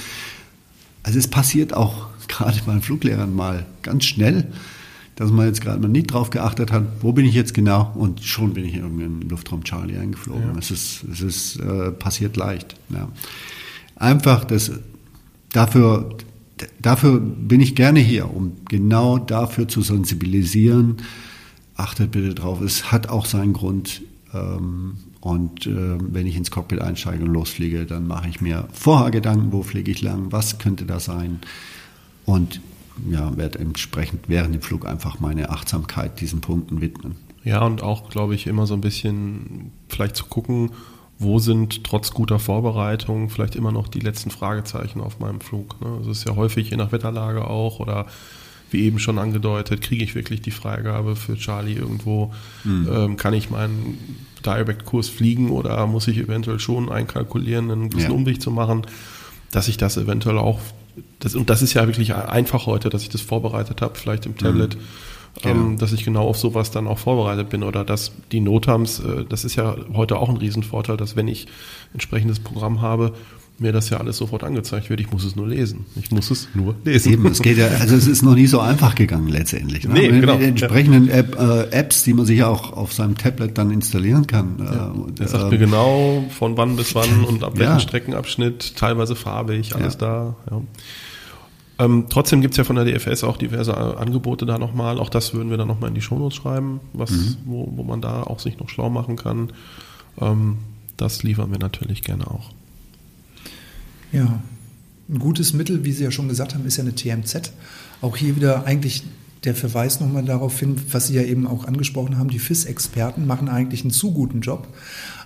[1.03, 4.51] also es passiert auch gerade bei Fluglehrern mal ganz schnell,
[5.21, 8.25] dass man jetzt gerade mal nicht drauf geachtet hat, wo bin ich jetzt genau und
[8.25, 10.55] schon bin ich in irgendeinen Luftraum Charlie eingeflogen.
[10.55, 10.59] Ja.
[10.59, 12.75] Es ist, es ist äh, passiert leicht.
[12.89, 13.09] Ja
[14.01, 14.73] einfach das,
[15.53, 16.17] dafür,
[16.81, 20.97] dafür bin ich gerne hier, um genau dafür zu sensibilisieren.
[21.77, 24.03] Achtet bitte drauf, es hat auch seinen Grund.
[24.35, 29.11] Ähm, und äh, wenn ich ins Cockpit einsteige und losfliege, dann mache ich mir vorher
[29.11, 31.41] Gedanken, wo fliege ich lang, was könnte da sein.
[32.25, 32.61] Und
[33.09, 37.17] ja, werde entsprechend während dem Flug einfach meine Achtsamkeit diesen Punkten widmen.
[37.45, 40.73] Ja, und auch, glaube ich, immer so ein bisschen vielleicht zu gucken,
[41.19, 45.81] wo sind trotz guter Vorbereitung vielleicht immer noch die letzten Fragezeichen auf meinem Flug.
[45.81, 45.99] Ne?
[46.01, 48.07] Es ist ja häufig je nach Wetterlage auch oder
[48.71, 52.33] wie eben schon angedeutet, kriege ich wirklich die Freigabe für Charlie irgendwo?
[52.65, 52.89] Mhm.
[52.91, 53.99] Ähm, kann ich meinen
[54.47, 58.17] Direct-Kurs fliegen oder muss ich eventuell schon einkalkulieren, einen gewissen ja.
[58.17, 58.87] Umweg zu machen,
[59.51, 60.61] dass ich das eventuell auch,
[61.19, 64.37] das, und das ist ja wirklich einfach heute, dass ich das vorbereitet habe, vielleicht im
[64.37, 64.77] Tablet.
[64.77, 64.81] Mhm
[65.43, 65.55] Genau.
[65.55, 69.25] Ähm, dass ich genau auf sowas dann auch vorbereitet bin oder dass die Notams, äh,
[69.25, 71.47] das ist ja heute auch ein Riesenvorteil, dass wenn ich
[71.93, 73.15] entsprechendes Programm habe,
[73.61, 75.01] mir das ja alles sofort angezeigt wird.
[75.01, 75.85] Ich muss es nur lesen.
[75.97, 77.13] Ich muss es nur lesen.
[77.13, 79.87] Eben, es geht ja, also es ist noch nie so einfach gegangen letztendlich.
[79.87, 79.95] Ne?
[79.95, 80.39] Nee, mit, genau.
[80.39, 81.15] Mit entsprechenden ja.
[81.15, 84.57] App, äh, Apps, die man sich ja auch auf seinem Tablet dann installieren kann.
[84.59, 84.89] Ja.
[84.89, 87.81] Äh, Der sagt äh, mir genau von wann bis wann und ab welchem ja.
[87.81, 90.37] Streckenabschnitt, teilweise farbig, alles da.
[90.51, 90.63] Ja.
[91.81, 94.99] Ähm, trotzdem gibt es ja von der DFS auch diverse äh, Angebote da nochmal.
[94.99, 97.37] Auch das würden wir dann nochmal in die Shownotes schreiben, was, mhm.
[97.45, 99.53] wo, wo man da auch sich noch schlau machen kann.
[100.19, 100.59] Ähm,
[100.97, 102.51] das liefern wir natürlich gerne auch.
[104.13, 104.41] Ja,
[105.09, 107.53] ein gutes Mittel, wie Sie ja schon gesagt haben, ist ja eine TMZ.
[108.01, 109.05] Auch hier wieder eigentlich
[109.45, 113.49] der Verweis nochmal darauf hin, was Sie ja eben auch angesprochen haben, die FIS-Experten machen
[113.49, 114.69] eigentlich einen zu guten Job.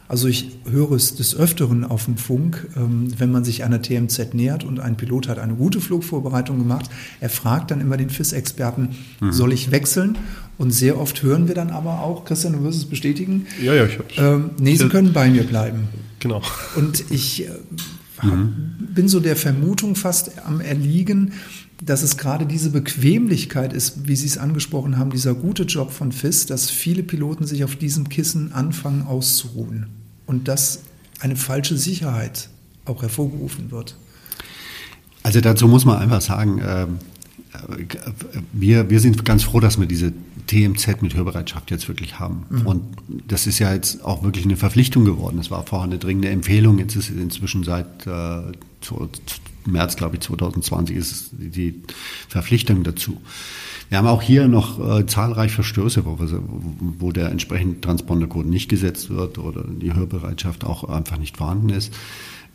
[0.06, 4.34] Also ich höre es des Öfteren auf dem Funk, ähm, wenn man sich einer TMZ
[4.34, 6.90] nähert und ein Pilot hat eine gute Flugvorbereitung gemacht.
[7.20, 9.32] Er fragt dann immer den FIS-Experten, mhm.
[9.32, 10.18] soll ich wechseln?
[10.58, 13.86] Und sehr oft hören wir dann aber auch, Christian, du wirst es bestätigen, ja, ja,
[13.86, 14.14] ich hab's.
[14.18, 15.88] Ähm, nee, sie können bei mir bleiben.
[16.20, 16.42] Genau.
[16.76, 17.50] Und ich äh,
[18.24, 18.94] mhm.
[18.94, 21.32] bin so der Vermutung fast am Erliegen,
[21.82, 26.12] dass es gerade diese Bequemlichkeit ist, wie Sie es angesprochen haben, dieser gute Job von
[26.12, 29.88] FIS, dass viele Piloten sich auf diesem Kissen anfangen auszuruhen
[30.26, 30.80] und dass
[31.20, 32.48] eine falsche Sicherheit
[32.84, 33.96] auch hervorgerufen wird.
[35.22, 36.86] Also dazu muss man einfach sagen, äh,
[38.52, 40.12] wir, wir sind ganz froh, dass wir diese
[40.46, 42.44] TMZ mit Hörbereitschaft jetzt wirklich haben.
[42.50, 42.66] Mhm.
[42.66, 42.82] Und
[43.28, 45.38] das ist ja jetzt auch wirklich eine Verpflichtung geworden.
[45.38, 48.42] Es war vorher eine dringende Empfehlung, jetzt ist es inzwischen seit äh,
[49.66, 51.82] März, glaube ich, 2020 ist die
[52.28, 53.20] Verpflichtung dazu.
[53.88, 56.42] Wir haben auch hier noch äh, zahlreich Verstöße, wo, wir,
[56.98, 61.92] wo der entsprechende Transpondercode nicht gesetzt wird oder die Hörbereitschaft auch einfach nicht vorhanden ist.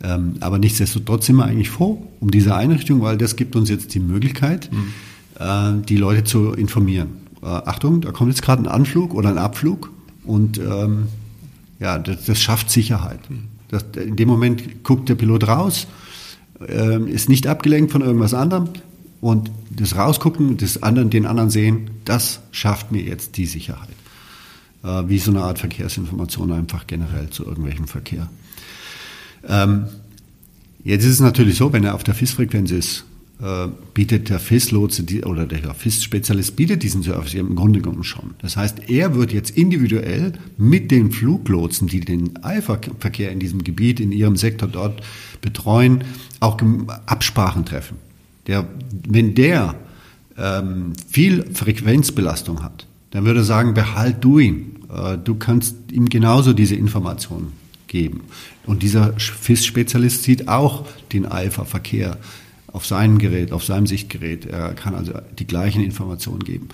[0.02, 3.94] Ähm, aber nichtsdestotrotz sind wir eigentlich froh um diese Einrichtung, weil das gibt uns jetzt
[3.94, 4.94] die Möglichkeit, mhm.
[5.40, 7.29] äh, die Leute zu informieren.
[7.42, 9.92] Äh, Achtung, da kommt jetzt gerade ein Anflug oder ein Abflug
[10.26, 11.08] und ähm,
[11.80, 13.20] ja, das, das schafft Sicherheit.
[13.70, 15.88] Das, in dem Moment guckt der Pilot raus,
[16.68, 18.70] äh, ist nicht abgelenkt von irgendwas anderem
[19.22, 23.90] und das Rausgucken, das anderen, den anderen sehen, das schafft mir jetzt die Sicherheit.
[24.84, 28.30] Äh, wie so eine Art Verkehrsinformation einfach generell zu irgendwelchem Verkehr.
[29.48, 29.86] Ähm,
[30.84, 33.06] jetzt ist es natürlich so, wenn er auf der FIS-Frequenz ist,
[33.94, 38.32] bietet der FIS-Lotse oder der FIS-Spezialist bietet diesen Service im Grunde genommen schon.
[38.42, 44.02] Das heißt, er wird jetzt individuell mit den Fluglotsen, die den Eilverkehr in diesem Gebiet,
[44.02, 45.02] in ihrem Sektor dort
[45.40, 46.04] betreuen,
[46.42, 46.58] auch
[47.06, 47.96] Absprachen treffen.
[48.48, 48.68] Der,
[49.08, 49.76] wenn der
[50.38, 54.76] ähm, viel Frequenzbelastung hat, dann würde er sagen, behalt du ihn.
[54.94, 57.54] Äh, du kannst ihm genauso diese Informationen
[57.88, 58.22] geben.
[58.66, 62.18] Und dieser FIS-Spezialist sieht auch den Alpha-Verkehr
[62.72, 64.46] auf seinem Gerät, auf seinem Sichtgerät.
[64.46, 66.70] Er kann also die gleichen Informationen geben.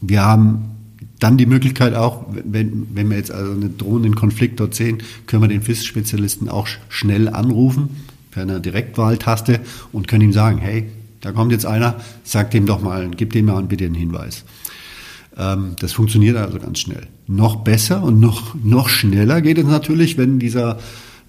[0.00, 0.70] Wir haben
[1.18, 5.42] dann die Möglichkeit auch, wenn, wenn wir jetzt also einen drohenden Konflikt dort sehen, können
[5.42, 7.90] wir den FIS-Spezialisten auch schnell anrufen
[8.30, 9.60] per einer Direktwahltaste
[9.92, 10.88] und können ihm sagen, hey,
[11.20, 14.44] da kommt jetzt einer, sag dem doch mal, gib dem mal bitte einen Hinweis.
[15.36, 17.08] Ähm, das funktioniert also ganz schnell.
[17.26, 20.78] Noch besser und noch, noch schneller geht es natürlich, wenn dieser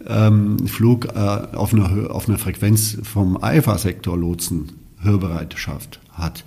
[0.07, 4.71] ähm, Flug äh, auf, einer, auf einer Frequenz vom IFA-Sektor-Lotsen
[5.01, 6.43] Hörbereitschaft hat,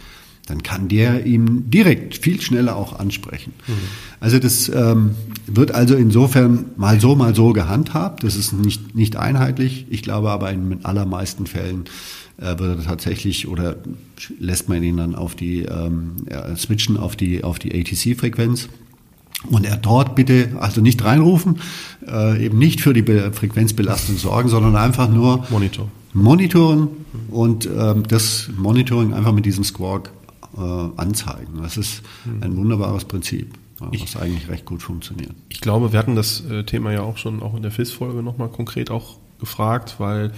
[0.46, 3.52] dann kann der ihn direkt viel schneller auch ansprechen.
[3.66, 3.72] Mhm.
[4.20, 5.12] Also das ähm,
[5.46, 8.24] wird also insofern mal so, mal so gehandhabt.
[8.24, 9.86] Das ist nicht, nicht einheitlich.
[9.88, 11.84] Ich glaube aber in den allermeisten Fällen
[12.38, 13.76] äh, wird er tatsächlich oder
[14.38, 18.68] lässt man ihn dann auf die ähm, ja, switchen auf die auf die ATC-Frequenz.
[19.50, 21.58] Und er dort bitte also nicht reinrufen,
[22.06, 25.88] äh, eben nicht für die Be Frequenzbelastung sorgen, sondern einfach nur Monitor.
[26.12, 26.88] monitoren
[27.28, 30.12] und ähm, das Monitoring einfach mit diesem Squawk
[30.56, 31.60] äh, anzeigen.
[31.62, 32.02] Das ist
[32.40, 35.32] ein wunderbares Prinzip, ja, was ich, eigentlich recht gut funktioniert.
[35.48, 38.48] Ich glaube, wir hatten das äh, Thema ja auch schon auch in der FIS-Folge nochmal
[38.48, 40.32] konkret auch gefragt, weil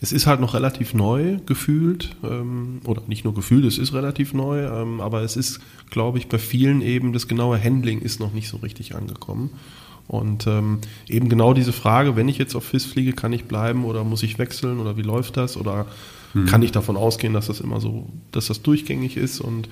[0.00, 4.34] es ist halt noch relativ neu gefühlt, ähm, oder nicht nur gefühlt, es ist relativ
[4.34, 8.32] neu, ähm, aber es ist, glaube ich, bei vielen eben, das genaue Handling ist noch
[8.32, 9.50] nicht so richtig angekommen.
[10.08, 10.78] Und ähm,
[11.08, 14.22] eben genau diese Frage, wenn ich jetzt auf FIS fliege, kann ich bleiben oder muss
[14.22, 15.56] ich wechseln oder wie läuft das?
[15.56, 15.86] Oder
[16.32, 16.46] mhm.
[16.46, 19.40] kann ich davon ausgehen, dass das immer so, dass das durchgängig ist?
[19.40, 19.68] Und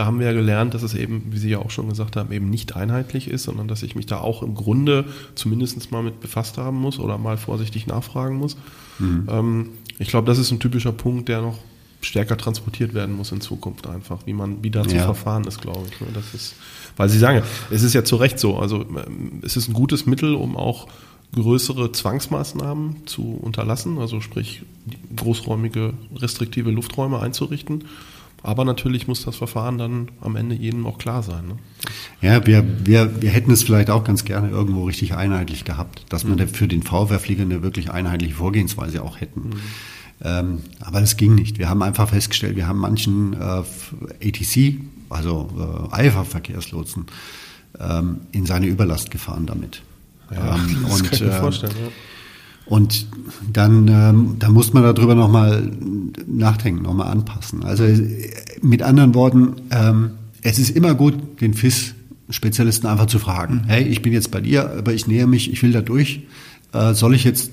[0.00, 2.32] da haben wir ja gelernt, dass es eben, wie Sie ja auch schon gesagt haben,
[2.32, 6.20] eben nicht einheitlich ist, sondern dass ich mich da auch im Grunde zumindest mal mit
[6.20, 8.56] befasst haben muss oder mal vorsichtig nachfragen muss.
[8.98, 9.28] Mhm.
[9.30, 11.58] Ähm, ich glaube, das ist ein typischer Punkt, der noch
[12.00, 15.04] stärker transportiert werden muss in Zukunft einfach, wie man wieder zu ja.
[15.04, 16.00] verfahren ist, glaube ich.
[16.00, 16.06] Ne?
[16.14, 16.54] Das ist,
[16.96, 20.06] weil Sie sagen, es ist ja zu Recht so, also ähm, es ist ein gutes
[20.06, 20.88] Mittel, um auch
[21.34, 24.62] größere Zwangsmaßnahmen zu unterlassen, also sprich
[25.14, 27.84] großräumige restriktive Lufträume einzurichten.
[28.42, 31.48] Aber natürlich muss das Verfahren dann am Ende jedem auch klar sein.
[31.48, 31.56] Ne?
[32.22, 36.24] Ja, wir, wir, wir hätten es vielleicht auch ganz gerne irgendwo richtig einheitlich gehabt, dass
[36.24, 36.38] mhm.
[36.38, 39.40] wir für den VW-Flieger eine wirklich einheitliche Vorgehensweise auch hätten.
[39.40, 39.60] Mhm.
[40.22, 41.58] Ähm, aber das ging nicht.
[41.58, 43.62] Wir haben einfach festgestellt, wir haben manchen äh,
[44.26, 47.06] ATC, also äh, IFA-Verkehrslotsen,
[47.78, 49.82] ähm, in seine Überlast gefahren damit.
[50.30, 51.74] Ja, ähm, das und, kann ich mir äh, vorstellen.
[51.78, 51.90] Ja.
[52.70, 53.08] Und
[53.52, 55.72] dann, ähm, da muss man darüber nochmal
[56.28, 57.64] nachdenken, nochmal anpassen.
[57.64, 57.84] Also
[58.62, 60.12] mit anderen Worten, ähm,
[60.42, 63.68] es ist immer gut, den FIS-Spezialisten einfach zu fragen, mhm.
[63.68, 66.20] hey, ich bin jetzt bei dir, aber ich näher mich, ich will da durch.
[66.72, 67.50] Äh, soll ich jetzt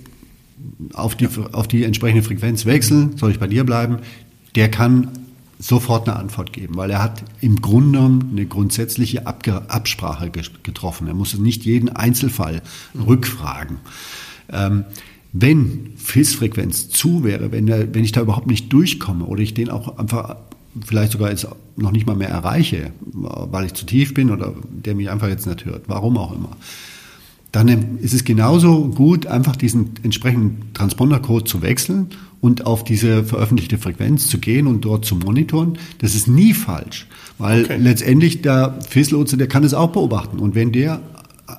[0.93, 3.18] auf die, auf die entsprechende Frequenz wechseln?
[3.18, 3.97] Soll ich bei dir bleiben?
[4.53, 5.09] Der kann
[5.57, 11.07] sofort eine Antwort geben, weil er hat im Grunde eine grundsätzliche Absprache getroffen.
[11.07, 12.61] Er muss nicht jeden Einzelfall
[12.95, 13.78] rückfragen.
[14.49, 14.86] Ähm,
[15.41, 19.69] wenn FIS-Frequenz zu wäre, wenn, der, wenn ich da überhaupt nicht durchkomme oder ich den
[19.69, 20.38] auch einfach
[20.85, 24.95] vielleicht sogar jetzt noch nicht mal mehr erreiche, weil ich zu tief bin oder der
[24.95, 26.51] mich einfach jetzt nicht hört, warum auch immer,
[27.51, 32.07] dann ist es genauso gut, einfach diesen entsprechenden Transponder-Code zu wechseln
[32.41, 35.77] und auf diese veröffentlichte Frequenz zu gehen und dort zu monitoren.
[35.99, 37.07] Das ist nie falsch,
[37.38, 37.77] weil okay.
[37.77, 40.39] letztendlich der FIS-Lotse, der kann es auch beobachten.
[40.39, 41.01] Und wenn der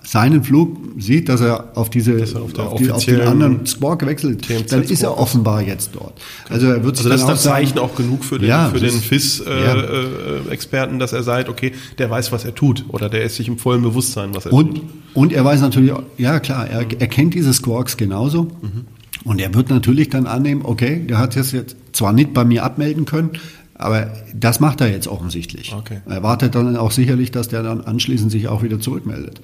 [0.02, 4.00] seinen Flug sieht, dass er auf diese er auf, auf, die, auf, den anderen Squawk
[4.00, 6.12] gewechselt, TMZ dann ist er offenbar jetzt dort.
[6.50, 8.90] Also er wird also das ist das Zeichen auch genug für den, ja, für den
[8.90, 10.98] FIS-Experten, äh, ja.
[10.98, 13.82] dass er sagt, okay, der weiß, was er tut oder der ist sich im vollen
[13.82, 14.84] Bewusstsein, was er und, tut.
[15.14, 18.44] Und er weiß natürlich, ja klar, er, er kennt diese Squawks genauso.
[18.60, 18.84] Mhm.
[19.24, 22.64] Und er wird natürlich dann annehmen, okay, der hat es jetzt zwar nicht bei mir
[22.64, 23.30] abmelden können,
[23.78, 25.72] aber das macht er jetzt offensichtlich.
[25.74, 26.00] Okay.
[26.06, 29.40] Er wartet dann auch sicherlich, dass der dann anschließend sich auch wieder zurückmeldet.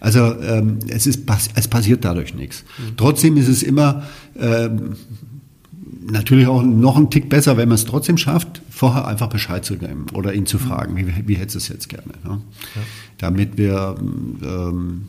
[0.00, 1.20] Also ähm, es, ist,
[1.54, 2.64] es passiert dadurch nichts.
[2.78, 2.96] Mhm.
[2.96, 4.04] Trotzdem ist es immer
[4.38, 4.96] ähm,
[6.10, 9.76] natürlich auch noch ein Tick besser, wenn man es trotzdem schafft, vorher einfach Bescheid zu
[9.76, 10.62] geben oder ihn zu mhm.
[10.62, 12.12] fragen, wie, wie hättest du es jetzt gerne.
[12.24, 12.40] Ne?
[12.74, 12.82] Ja.
[13.18, 13.96] Damit wir
[14.42, 15.08] ähm,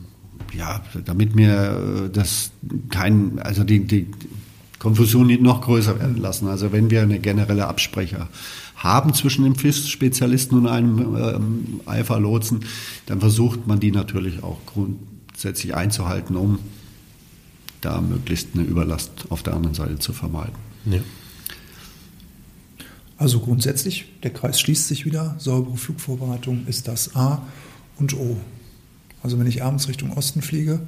[0.54, 2.50] ja, damit mir das
[2.90, 4.06] kein, also die, die
[4.78, 6.48] Konfusion nicht noch größer werden lassen.
[6.48, 8.28] Also wenn wir eine generelle Absprecher
[8.76, 12.60] haben zwischen dem FIS-Spezialisten und einem ähm, IFA-Lotsen,
[13.06, 16.60] dann versucht man die natürlich auch grundsätzlich einzuhalten, um
[17.80, 20.54] da möglichst eine Überlast auf der anderen Seite zu vermeiden.
[20.86, 21.00] Ja.
[23.16, 25.34] Also grundsätzlich, der Kreis schließt sich wieder.
[25.38, 27.42] Saubere Flugvorbereitung ist das A
[27.98, 28.36] und O.
[29.24, 30.80] Also wenn ich abends Richtung Osten fliege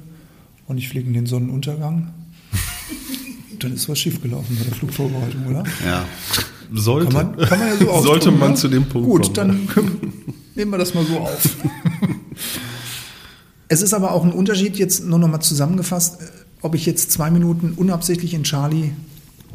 [0.67, 2.13] und ich fliege in den Sonnenuntergang,
[3.63, 5.63] dann ist was schiefgelaufen bei der Flugvorbereitung, oder?
[5.85, 6.05] Ja.
[6.73, 7.13] Sollte.
[7.13, 8.55] Kann man, kann man ja so Sollte man ne?
[8.55, 9.67] zu dem Punkt Gut, kommen.
[9.75, 10.13] dann
[10.55, 11.57] nehmen wir das mal so auf.
[13.67, 16.19] es ist aber auch ein Unterschied, jetzt nur noch mal zusammengefasst,
[16.61, 18.91] ob ich jetzt zwei Minuten unabsichtlich in Charlie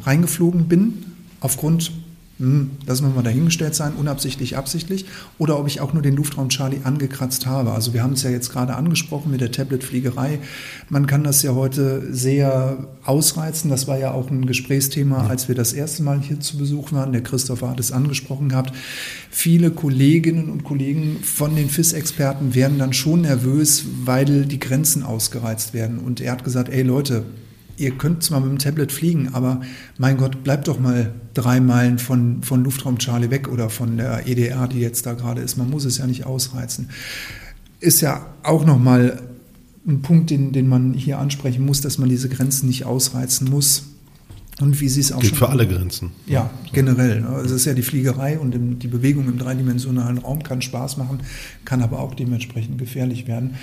[0.03, 1.05] reingeflogen bin,
[1.39, 1.91] aufgrund
[2.39, 5.05] hm, lassen wir mal dahingestellt sein, unabsichtlich, absichtlich,
[5.39, 7.71] oder ob ich auch nur den Luftraum Charlie angekratzt habe.
[7.71, 10.39] Also wir haben es ja jetzt gerade angesprochen mit der Tabletfliegerei.
[10.89, 13.71] Man kann das ja heute sehr ausreizen.
[13.71, 17.11] Das war ja auch ein Gesprächsthema, als wir das erste Mal hier zu Besuch waren.
[17.11, 18.71] Der Christopher hat es angesprochen gehabt.
[19.31, 25.73] Viele Kolleginnen und Kollegen von den FIS-Experten werden dann schon nervös, weil die Grenzen ausgereizt
[25.73, 25.97] werden.
[25.97, 27.23] Und er hat gesagt, ey Leute,
[27.77, 29.61] ihr könnt zwar mit dem Tablet fliegen, aber
[29.97, 34.27] mein Gott, bleibt doch mal drei Meilen von, von Luftraum Charlie weg oder von der
[34.27, 35.57] EDR, die jetzt da gerade ist.
[35.57, 36.89] Man muss es ja nicht ausreizen.
[37.79, 39.21] Ist ja auch nochmal
[39.87, 43.83] ein Punkt, den, den man hier ansprechen muss, dass man diese Grenzen nicht ausreizen muss.
[44.59, 46.11] Und wie Sie es auch Gilt für alle Grenzen.
[46.25, 47.21] Ja, generell.
[47.21, 47.29] Ne?
[47.29, 51.19] Also es ist ja die Fliegerei und die Bewegung im dreidimensionalen Raum kann Spaß machen,
[51.63, 53.53] kann aber auch dementsprechend gefährlich werden.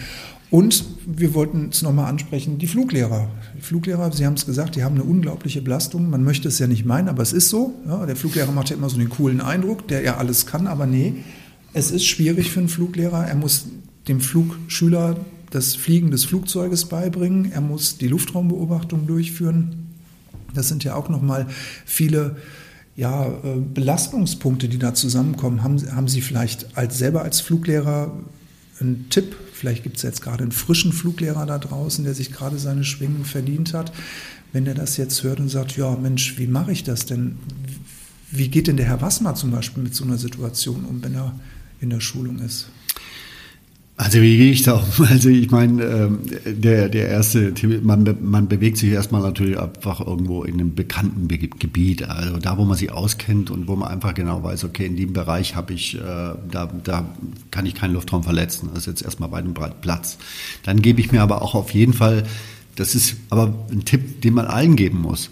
[0.55, 3.29] Und wir wollten es nochmal ansprechen, die Fluglehrer.
[3.59, 6.09] Die Fluglehrer, Sie haben es gesagt, die haben eine unglaubliche Belastung.
[6.09, 7.75] Man möchte es ja nicht meinen, aber es ist so.
[7.89, 10.87] Ja, der Fluglehrer macht ja immer so den coolen Eindruck, der ja alles kann, aber
[10.87, 11.15] nee,
[11.73, 13.27] es ist schwierig für einen Fluglehrer.
[13.27, 13.67] Er muss
[14.07, 15.17] dem Flugschüler
[15.51, 17.51] das Fliegen des Flugzeuges beibringen.
[17.51, 19.89] Er muss die Luftraumbeobachtung durchführen.
[20.55, 21.49] Das sind ja auch nochmal
[21.85, 22.37] viele
[22.95, 25.65] ja, äh, Belastungspunkte, die da zusammenkommen.
[25.65, 28.13] Haben, haben Sie vielleicht als selber als Fluglehrer
[28.79, 29.35] einen Tipp?
[29.65, 33.25] Vielleicht gibt es jetzt gerade einen frischen Fluglehrer da draußen, der sich gerade seine Schwingen
[33.25, 33.93] verdient hat.
[34.53, 37.39] Wenn er das jetzt hört und sagt, ja Mensch, wie mache ich das denn?
[38.31, 41.35] Wie geht denn der Herr Wassmer zum Beispiel mit so einer Situation um, wenn er
[41.81, 42.69] in der Schulung ist?
[43.97, 44.85] Also wie gehe ich da um?
[45.09, 50.43] Also ich meine, ähm, der, der erste, man, man bewegt sich erstmal natürlich einfach irgendwo
[50.43, 54.43] in einem bekannten Gebiet, also da, wo man sich auskennt und wo man einfach genau
[54.43, 57.09] weiß, okay, in dem Bereich habe ich, äh, da, da
[57.53, 58.71] kann ich keinen Luftraum verletzen.
[58.75, 60.19] Das ist jetzt erstmal bei dem Platz.
[60.65, 62.25] Dann gebe ich mir aber auch auf jeden Fall,
[62.75, 65.31] das ist aber ein Tipp, den man allen geben muss.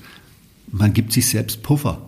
[0.70, 2.00] Man gibt sich selbst Puffer.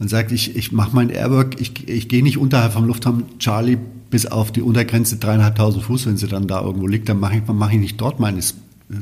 [0.00, 3.76] Man sagt, ich, ich mache mein Airwork, ich, ich gehe nicht unterhalb vom Luftraum Charlie
[4.08, 7.46] bis auf die Untergrenze dreieinhalbtausend Fuß, wenn sie dann da irgendwo liegt, dann mache ich,
[7.46, 8.40] mache ich nicht dort meine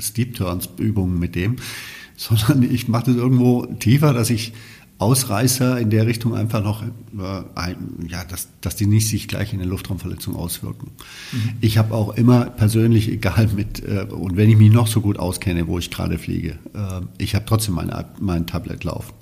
[0.00, 1.54] Steep Turns Übungen mit dem,
[2.16, 4.52] sondern ich mache das irgendwo tiefer, dass ich
[4.98, 9.60] Ausreißer in der Richtung einfach noch, äh, ja, dass, dass die nicht sich gleich in
[9.60, 10.90] der Luftraumverletzung auswirken.
[11.30, 11.50] Mhm.
[11.60, 15.16] Ich habe auch immer persönlich, egal mit, äh, und wenn ich mich noch so gut
[15.20, 19.14] auskenne, wo ich gerade fliege, äh, ich habe trotzdem meine, mein Tablet laufen.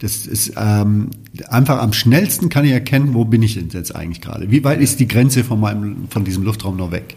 [0.00, 1.10] Das ist ähm,
[1.48, 4.50] einfach am schnellsten kann ich erkennen, wo bin ich denn jetzt eigentlich gerade?
[4.50, 7.16] Wie weit ist die Grenze von meinem, von diesem Luftraum noch weg?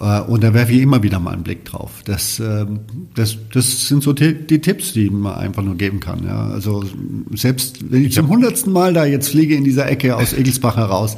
[0.00, 2.02] Äh, und da werfe ich immer wieder mal einen Blick drauf.
[2.04, 2.80] Das, ähm,
[3.14, 6.24] das, das sind so die, Tipps, die man einfach nur geben kann.
[6.24, 6.48] Ja.
[6.48, 6.84] Also
[7.32, 11.16] selbst wenn ich zum hundertsten Mal da jetzt fliege in dieser Ecke aus Egelsbach heraus,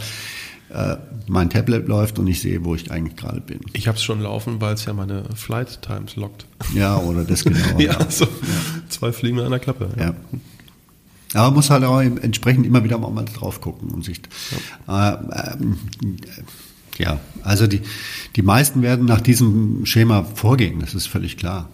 [0.71, 0.97] äh,
[1.29, 3.61] mein Tablet läuft und ich sehe, wo ich eigentlich gerade bin.
[3.73, 6.47] Ich habe es schon laufen, weil es ja meine Flight Times lockt.
[6.75, 7.79] Ja, oder das genau.
[7.79, 8.11] ja, ja.
[8.11, 8.31] So ja.
[8.89, 9.91] zwei Fliegen mit einer Klappe.
[9.97, 10.07] Ja.
[10.07, 10.15] ja.
[11.35, 14.21] Aber man muss halt auch entsprechend immer wieder mal drauf gucken und sich.
[14.87, 15.13] Ja.
[15.13, 15.57] Äh, äh,
[16.99, 17.81] ja, also die,
[18.37, 21.69] die meisten werden nach diesem Schema vorgehen, das ist völlig klar.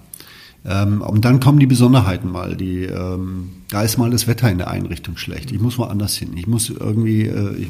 [0.64, 2.56] Ähm, und dann kommen die Besonderheiten mal.
[2.56, 5.52] Die, ähm, da ist mal das Wetter in der Einrichtung schlecht.
[5.52, 6.36] Ich muss woanders hin.
[6.36, 7.68] Ich muss irgendwie, äh, ich,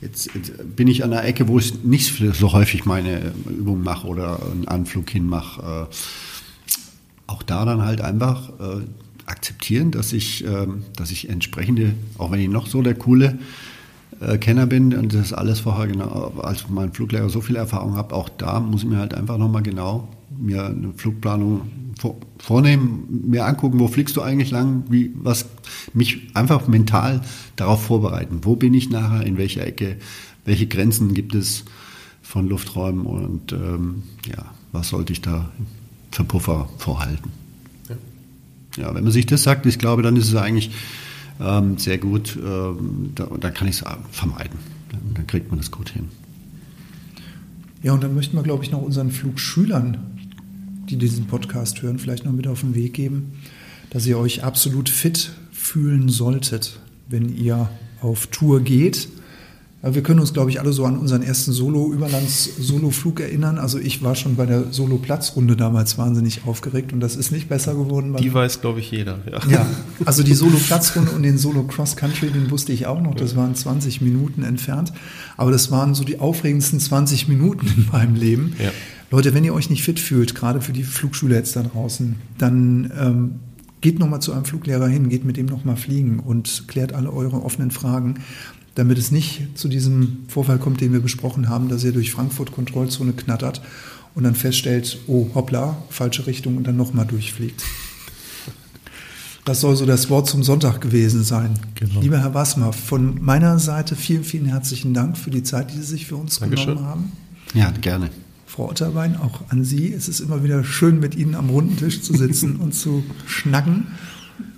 [0.00, 4.06] jetzt, jetzt, bin ich an der Ecke, wo ich nicht so häufig meine Übung mache
[4.06, 5.88] oder einen Anflug hinmache.
[5.88, 5.94] Äh,
[7.26, 8.82] auch da dann halt einfach äh,
[9.30, 10.66] akzeptieren, dass ich, äh,
[10.96, 13.38] dass ich entsprechende, auch wenn ich noch so der coole
[14.20, 18.14] äh, Kenner bin und das alles vorher genau, als mein Fluglehrer so viel Erfahrung habe,
[18.14, 20.08] auch da muss ich mir halt einfach nochmal genau
[20.38, 21.62] mir eine Flugplanung
[21.98, 25.46] vor, vornehmen, mir angucken, wo fliegst du eigentlich lang, wie, was,
[25.92, 27.22] mich einfach mental
[27.56, 28.40] darauf vorbereiten.
[28.42, 29.96] Wo bin ich nachher, in welcher Ecke,
[30.44, 31.64] welche Grenzen gibt es
[32.22, 35.50] von Lufträumen und ähm, ja, was sollte ich da
[36.10, 37.39] für Puffer vorhalten.
[38.76, 38.94] Ja.
[38.94, 40.70] wenn man sich das sagt, ich glaube, dann ist es eigentlich
[41.40, 44.58] ähm, sehr gut, ähm, da, da, kann ich es vermeiden.
[44.90, 46.08] Dann, dann kriegt man das gut hin.
[47.82, 49.98] Ja, und dann möchten wir, glaube ich, noch unseren Flugschülern,
[50.88, 53.32] die diesen Podcast hören, vielleicht noch mit auf den Weg geben,
[53.90, 57.70] dass ihr euch absolut fit fühlen solltet, wenn ihr
[58.02, 59.08] auf Tour geht
[59.82, 63.58] wir können uns, glaube ich, alle so an unseren ersten Solo-Überlands-Solo-Flug erinnern.
[63.58, 67.74] Also ich war schon bei der Solo-Platzrunde damals wahnsinnig aufgeregt und das ist nicht besser
[67.74, 68.14] geworden.
[68.16, 69.20] Die weiß, glaube ich, jeder.
[69.30, 69.66] Ja, ja
[70.04, 73.14] also die Solo-Platzrunde und den Solo-Cross-Country, den wusste ich auch noch.
[73.14, 74.92] Das waren 20 Minuten entfernt.
[75.38, 78.54] Aber das waren so die aufregendsten 20 Minuten in meinem Leben.
[78.62, 78.70] Ja.
[79.10, 82.92] Leute, wenn ihr euch nicht fit fühlt, gerade für die Flugschüler jetzt da draußen, dann
[82.98, 83.40] ähm,
[83.80, 87.42] geht nochmal zu einem Fluglehrer hin, geht mit dem nochmal fliegen und klärt alle eure
[87.42, 88.16] offenen Fragen
[88.74, 92.52] damit es nicht zu diesem Vorfall kommt, den wir besprochen haben, dass er durch Frankfurt
[92.52, 93.60] Kontrollzone knattert
[94.14, 97.62] und dann feststellt, oh hoppla, falsche Richtung und dann nochmal durchfliegt.
[99.44, 101.58] Das soll so das Wort zum Sonntag gewesen sein.
[101.74, 102.00] Genau.
[102.00, 105.82] Lieber Herr Wassmer, von meiner Seite vielen, vielen herzlichen Dank für die Zeit, die Sie
[105.82, 106.74] sich für uns Dankeschön.
[106.74, 107.12] genommen haben.
[107.54, 108.10] Ja, gerne.
[108.46, 109.92] Frau Otterwein, auch an Sie.
[109.92, 113.86] Es ist immer wieder schön, mit Ihnen am runden Tisch zu sitzen und zu schnacken.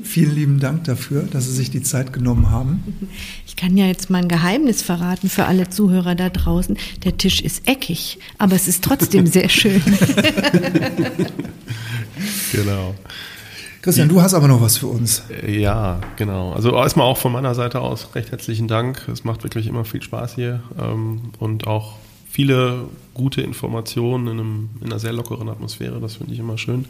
[0.03, 3.09] Vielen lieben Dank dafür, dass Sie sich die Zeit genommen haben.
[3.47, 6.77] Ich kann ja jetzt mal ein Geheimnis verraten für alle Zuhörer da draußen.
[7.05, 9.83] Der Tisch ist eckig, aber es ist trotzdem sehr schön.
[12.53, 12.95] genau.
[13.83, 15.25] Christian, du hast aber noch was für uns.
[15.47, 16.53] Ja, genau.
[16.53, 19.09] Also erstmal auch von meiner Seite aus recht herzlichen Dank.
[19.09, 21.97] Es macht wirklich immer viel Spaß hier ähm, und auch
[22.31, 26.01] viele gute Informationen in, einem, in einer sehr lockeren Atmosphäre.
[26.01, 26.87] Das finde ich immer schön.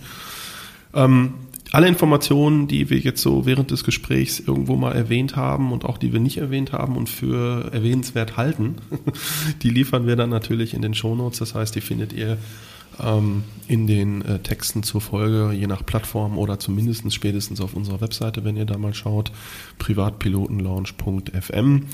[0.95, 1.35] Ähm,
[1.73, 5.97] alle Informationen, die wir jetzt so während des Gesprächs irgendwo mal erwähnt haben und auch
[5.97, 8.77] die wir nicht erwähnt haben und für erwähnenswert halten,
[9.63, 11.39] die liefern wir dann natürlich in den Shownotes.
[11.39, 12.37] Das heißt, die findet ihr
[13.03, 18.03] ähm, in den äh, Texten zur Folge, je nach Plattform oder zumindest spätestens auf unserer
[18.03, 19.33] Webseite, wenn ihr da mal schaut,
[19.79, 21.87] privatpilotenlaunch.fm.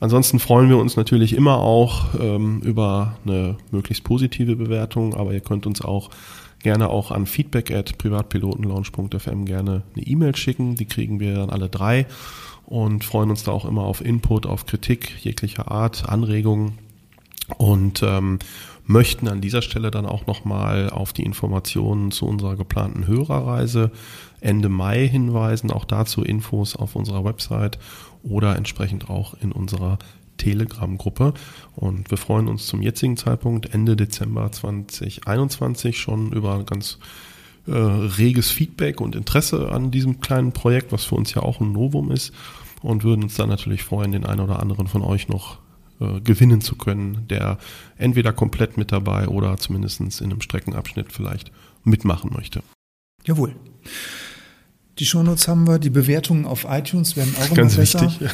[0.00, 5.38] Ansonsten freuen wir uns natürlich immer auch ähm, über eine möglichst positive Bewertung, aber ihr
[5.38, 6.10] könnt uns auch
[6.62, 10.74] gerne auch an feedback at privatpilotenlaunch.fm gerne eine E-Mail schicken.
[10.74, 12.06] Die kriegen wir dann alle drei
[12.66, 16.78] und freuen uns da auch immer auf Input, auf Kritik jeglicher Art, Anregungen
[17.58, 18.38] und ähm,
[18.86, 23.90] möchten an dieser Stelle dann auch nochmal auf die Informationen zu unserer geplanten Hörerreise
[24.40, 25.70] Ende Mai hinweisen.
[25.70, 27.78] Auch dazu Infos auf unserer Website
[28.22, 29.98] oder entsprechend auch in unserer
[30.42, 31.34] Telegram-Gruppe.
[31.76, 36.98] Und wir freuen uns zum jetzigen Zeitpunkt, Ende Dezember 2021, schon über ganz
[37.66, 41.72] äh, reges Feedback und Interesse an diesem kleinen Projekt, was für uns ja auch ein
[41.72, 42.32] Novum ist.
[42.82, 45.58] Und würden uns dann natürlich freuen, den einen oder anderen von euch noch
[46.00, 47.58] äh, gewinnen zu können, der
[47.96, 51.52] entweder komplett mit dabei oder zumindest in einem Streckenabschnitt vielleicht
[51.84, 52.64] mitmachen möchte.
[53.24, 53.54] Jawohl.
[54.98, 58.02] Die Shownotes haben wir, die Bewertungen auf iTunes werden auch immer Ganz besser.
[58.02, 58.20] wichtig.
[58.20, 58.30] Ja.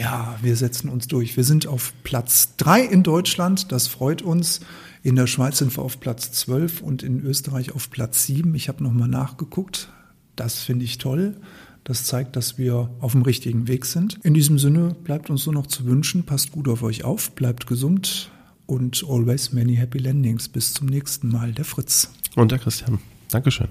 [0.00, 1.36] Ja, wir setzen uns durch.
[1.36, 4.60] Wir sind auf Platz drei in Deutschland, das freut uns.
[5.02, 8.54] In der Schweiz sind wir auf Platz 12 und in Österreich auf Platz 7.
[8.54, 9.92] Ich habe nochmal nachgeguckt.
[10.36, 11.36] Das finde ich toll.
[11.84, 14.18] Das zeigt, dass wir auf dem richtigen Weg sind.
[14.22, 17.66] In diesem Sinne bleibt uns nur noch zu wünschen, passt gut auf euch auf, bleibt
[17.66, 18.30] gesund
[18.64, 20.48] und always many happy landings.
[20.48, 22.10] Bis zum nächsten Mal, der Fritz.
[22.36, 23.00] Und der Christian.
[23.30, 23.68] Dankeschön.